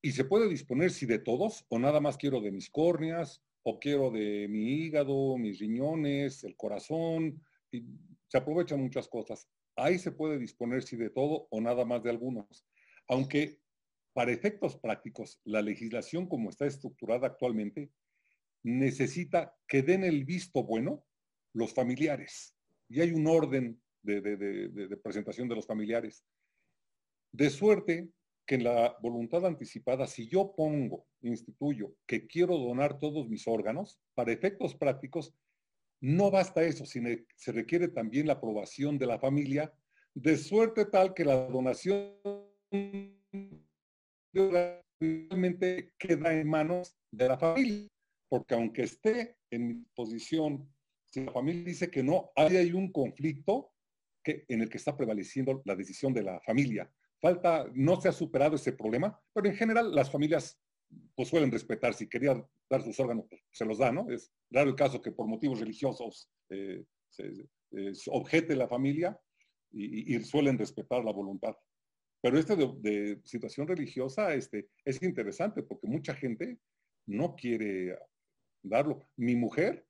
[0.00, 3.80] Y se puede disponer si de todos o nada más quiero de mis córneas o
[3.80, 7.42] quiero de mi hígado, mis riñones, el corazón.
[7.72, 7.84] Y
[8.28, 9.48] se aprovechan muchas cosas.
[9.74, 12.64] Ahí se puede disponer si de todo o nada más de algunos.
[13.08, 13.60] Aunque
[14.12, 17.90] para efectos prácticos, la legislación como está estructurada actualmente
[18.62, 21.04] necesita que den el visto bueno
[21.52, 22.56] los familiares.
[22.88, 26.24] Y hay un orden de, presentación de los familiares.
[27.32, 28.08] De suerte
[28.46, 34.00] que en la voluntad anticipada, si yo pongo, instituyo, que quiero donar todos mis órganos,
[34.14, 35.34] para efectos prácticos,
[36.00, 39.72] no basta eso, sino se requiere también la aprobación de la familia,
[40.14, 42.14] de suerte tal que la donación
[44.32, 47.88] realmente queda en manos de la familia
[48.28, 50.68] porque aunque esté en mi posición,
[51.04, 53.72] si la familia dice que no, ahí hay un conflicto
[54.26, 56.90] en el que está prevaleciendo la decisión de la familia.
[57.20, 60.60] Falta, no se ha superado ese problema, pero en general las familias
[61.14, 62.34] pues suelen respetar, si quería
[62.70, 64.10] dar sus órganos, pues, se los da, ¿no?
[64.10, 67.32] Es raro el caso que por motivos religiosos eh, se,
[68.10, 69.18] objete la familia
[69.72, 71.54] y, suelen respetar la voluntad.
[72.22, 76.58] Pero este de, de, situación religiosa este, es interesante porque mucha gente
[77.06, 77.98] no quiere
[78.62, 79.08] darlo.
[79.16, 79.85] Mi mujer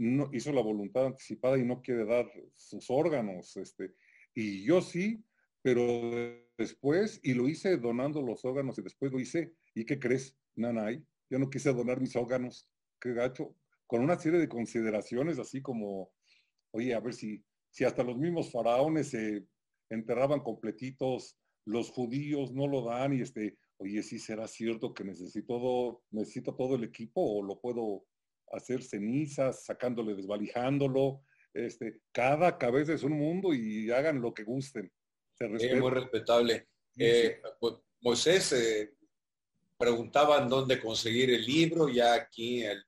[0.00, 3.94] no, hizo la voluntad anticipada y no quiere dar sus órganos, este,
[4.34, 5.22] y yo sí,
[5.60, 6.10] pero
[6.56, 10.34] después, y lo hice donando los órganos y después lo hice, ¿y qué crees?
[10.56, 12.66] Nanay, yo no quise donar mis órganos,
[12.98, 13.54] qué gacho,
[13.86, 16.10] con una serie de consideraciones así como,
[16.70, 19.44] oye, a ver si, si hasta los mismos faraones se
[19.90, 21.36] enterraban completitos,
[21.66, 26.54] los judíos no lo dan y este, oye, sí será cierto que necesito todo, necesito
[26.54, 28.06] todo el equipo o lo puedo
[28.50, 31.22] hacer cenizas, sacándole, desvalijándolo.
[31.52, 34.90] Este, cada cabeza es un mundo y hagan lo que gusten.
[35.40, 36.68] Muy respetable.
[36.98, 38.92] Eh, pues, Moisés, eh,
[39.78, 42.78] preguntaban dónde conseguir el libro, ya aquí en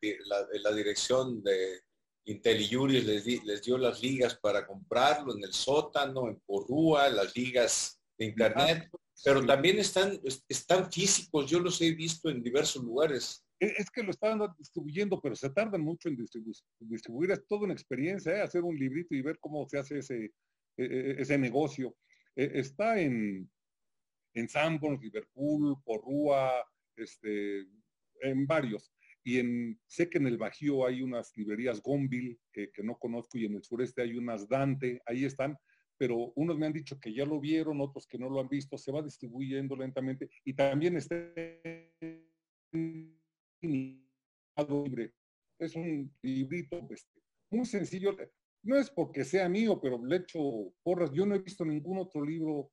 [0.63, 1.81] la, dirección de
[2.27, 7.99] IntelliJuris les, les dio las ligas para comprarlo en el sótano, en Porrúa, las ligas
[8.19, 8.91] de internet,
[9.25, 13.43] pero también están, están físicos, yo los he visto en diversos lugares.
[13.63, 17.31] E, es que lo estaban distribuyendo, pero se tardan mucho en distribuir.
[17.31, 18.41] Es toda una experiencia, ¿eh?
[18.41, 20.25] hacer un librito y ver cómo se hace ese,
[20.77, 21.95] e, e, ese negocio.
[22.35, 23.49] está en,
[24.35, 26.51] en Sanborn, Liverpool, Porrúa,
[26.97, 27.61] este,
[28.23, 28.93] en varios.
[29.23, 33.39] Y en, sé que en el Bajío hay unas librerías Gonville que, que, no conozco
[33.39, 35.57] y en el sureste hay unas Dante, ahí están,
[35.97, 38.77] pero unos me han dicho que ya lo vieron, otros que no lo han visto,
[38.77, 41.15] se va distribuyendo lentamente y también está
[45.59, 47.07] Es un librito pues,
[47.51, 48.17] muy sencillo.
[48.65, 50.41] No es porque sea mío, pero le echo
[50.83, 51.13] porras.
[51.13, 52.71] Yo no he visto ningún otro libro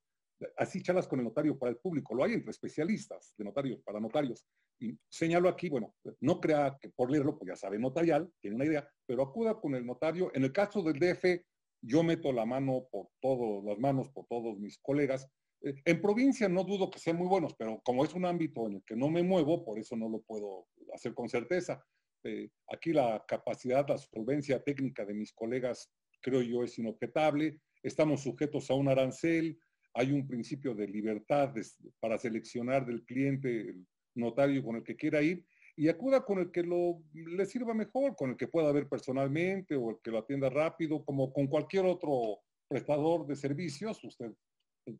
[0.56, 2.14] así charlas con el notario para el público.
[2.14, 4.46] Lo hay entre especialistas de notarios, para notarios.
[4.78, 8.64] Y señalo aquí, bueno, no crea que por leerlo, pues ya sabe notarial, tiene una
[8.64, 10.30] idea, pero acuda con el notario.
[10.34, 11.44] En el caso del DF,
[11.82, 15.28] yo meto la mano por todas las manos, por todos mis colegas,
[15.62, 18.82] en provincia no dudo que sean muy buenos, pero como es un ámbito en el
[18.84, 21.84] que no me muevo, por eso no lo puedo hacer con certeza.
[22.24, 25.90] Eh, aquí la capacidad, la solvencia técnica de mis colegas,
[26.20, 27.58] creo yo, es inobjetable.
[27.82, 29.58] Estamos sujetos a un arancel,
[29.94, 31.52] hay un principio de libertad
[31.98, 35.44] para seleccionar del cliente el notario con el que quiera ir
[35.76, 39.76] y acuda con el que lo, le sirva mejor, con el que pueda ver personalmente
[39.76, 44.02] o el que lo atienda rápido, como con cualquier otro prestador de servicios.
[44.04, 44.32] Usted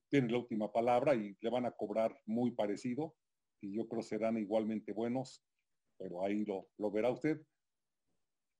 [0.08, 3.14] tiene la última palabra y le van a cobrar muy parecido
[3.60, 5.42] y yo creo serán igualmente buenos,
[5.98, 7.40] pero ahí lo, lo verá usted.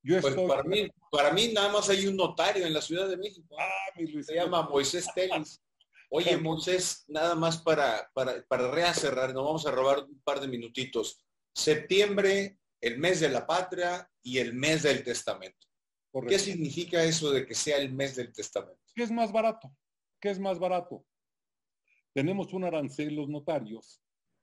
[0.02, 3.16] Yo pues para, mí, para mí nada más hay un notario en la Ciudad de
[3.16, 3.54] México.
[3.58, 5.62] Ah, Se llama Moisés Telis.
[6.10, 10.48] Oye, Moisés, nada más para, para, para reacerrar, nos vamos a robar un par de
[10.48, 11.24] minutitos.
[11.54, 15.66] Septiembre, el mes de la patria y el mes del testamento.
[16.26, 18.80] ¿Qué significa eso de que sea el mes del testamento?
[18.94, 19.70] ¿Qué es más barato?
[20.20, 21.04] ¿Qué es más barato?
[22.14, 24.02] Tenemos un arancel los notarios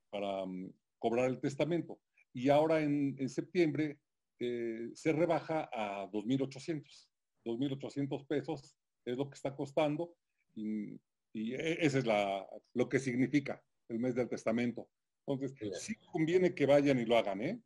[0.09, 1.99] para mm, cobrar el testamento
[2.33, 3.99] y ahora en, septiembre
[4.39, 7.07] eh, se rebaja a 2.800.
[7.45, 10.15] 2.800 pesos es lo que está costando
[10.55, 10.93] y,
[11.33, 14.89] e, ese es la, lo que significa el mes del testamento.
[15.25, 17.61] Entonces, sí conviene que vayan y lo hagan, ¿eh?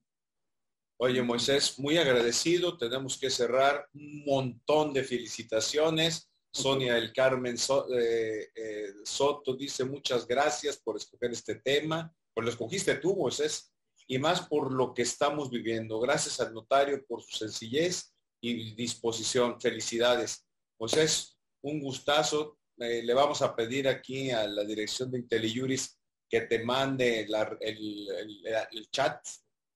[0.97, 2.77] Oye, Moisés, muy agradecido.
[2.77, 6.30] Tenemos que cerrar un montón de felicitaciones.
[6.53, 12.13] Sonia del Carmen eh, Soto dice muchas gracias por escoger este tema.
[12.33, 13.73] Pues lo escogiste tú, Moisés.
[14.07, 15.99] y más por lo que estamos viviendo.
[15.99, 19.59] Gracias al notario por su sencillez y disposición.
[19.61, 20.45] Felicidades.
[20.93, 22.57] Es un gustazo.
[22.77, 25.97] Eh, le vamos a pedir aquí a la dirección de IntelliJuris
[26.29, 27.27] que te mande
[27.61, 29.23] el, chat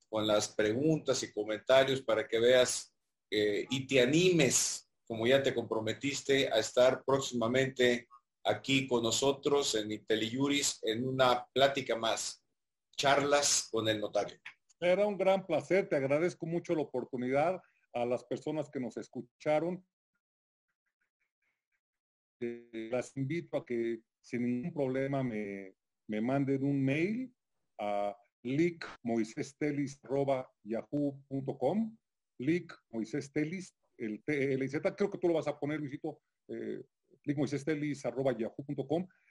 [0.08, 2.94] con las preguntas y comentarios para que veas
[3.30, 8.08] eh, y te animes, como ya te comprometiste, a estar próximamente
[8.44, 12.44] aquí con nosotros en IntelliJuris en una plática más,
[12.96, 14.38] charlas con el notario.
[14.80, 17.60] Era un gran placer, te agradezco mucho la oportunidad
[17.94, 19.84] a las personas que nos escucharon.
[22.40, 25.74] Las invito a que sin ningún problema me,
[26.06, 27.34] me manden un mail
[27.78, 29.56] a lick Moisés
[33.98, 36.82] el TLZ, creo que tú lo vas a poner, Luisito, eh,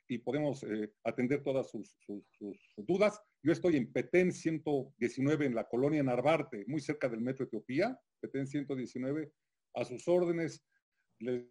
[0.07, 1.97] y podemos eh, atender todas sus,
[2.76, 3.22] dudas.
[3.41, 8.47] Yo estoy en Petén 119 en la colonia Narvarte, muy cerca del metro Etiopía, Petén
[8.47, 9.32] 119,
[9.76, 10.61] a sus órdenes.
[11.20, 11.45] Les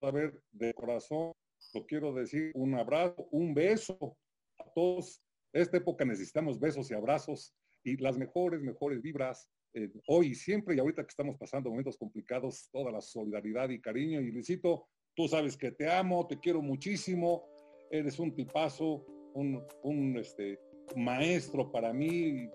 [0.00, 1.32] a ver de corazón,
[1.74, 4.16] lo quiero decir, un abrazo, un beso
[4.58, 5.22] a todos.
[5.52, 7.54] Esta época necesitamos besos y abrazos
[7.84, 9.48] y las mejores, mejores vibras.
[9.74, 13.80] Eh, hoy y siempre y ahorita que estamos pasando momentos complicados, toda la solidaridad y
[13.80, 14.20] cariño.
[14.20, 17.44] Y Luisito, tú sabes que te amo, te quiero muchísimo,
[17.90, 19.04] eres un tipazo,
[19.34, 20.58] un, un este,
[20.96, 22.48] maestro para mí,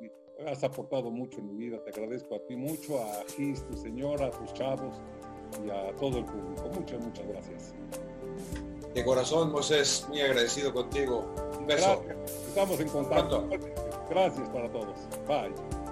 [0.47, 4.28] has aportado mucho en mi vida, te agradezco a ti mucho, a Gis, tu señora,
[4.28, 5.01] a tus chavos
[5.65, 6.69] y a todo el público.
[6.74, 7.74] Muchas, muchas gracias.
[8.93, 11.34] De corazón, Moisés, muy agradecido contigo.
[11.59, 12.03] Un beso.
[12.47, 13.49] Estamos en contacto.
[14.10, 14.95] Gracias para todos.
[15.28, 15.82] Bye.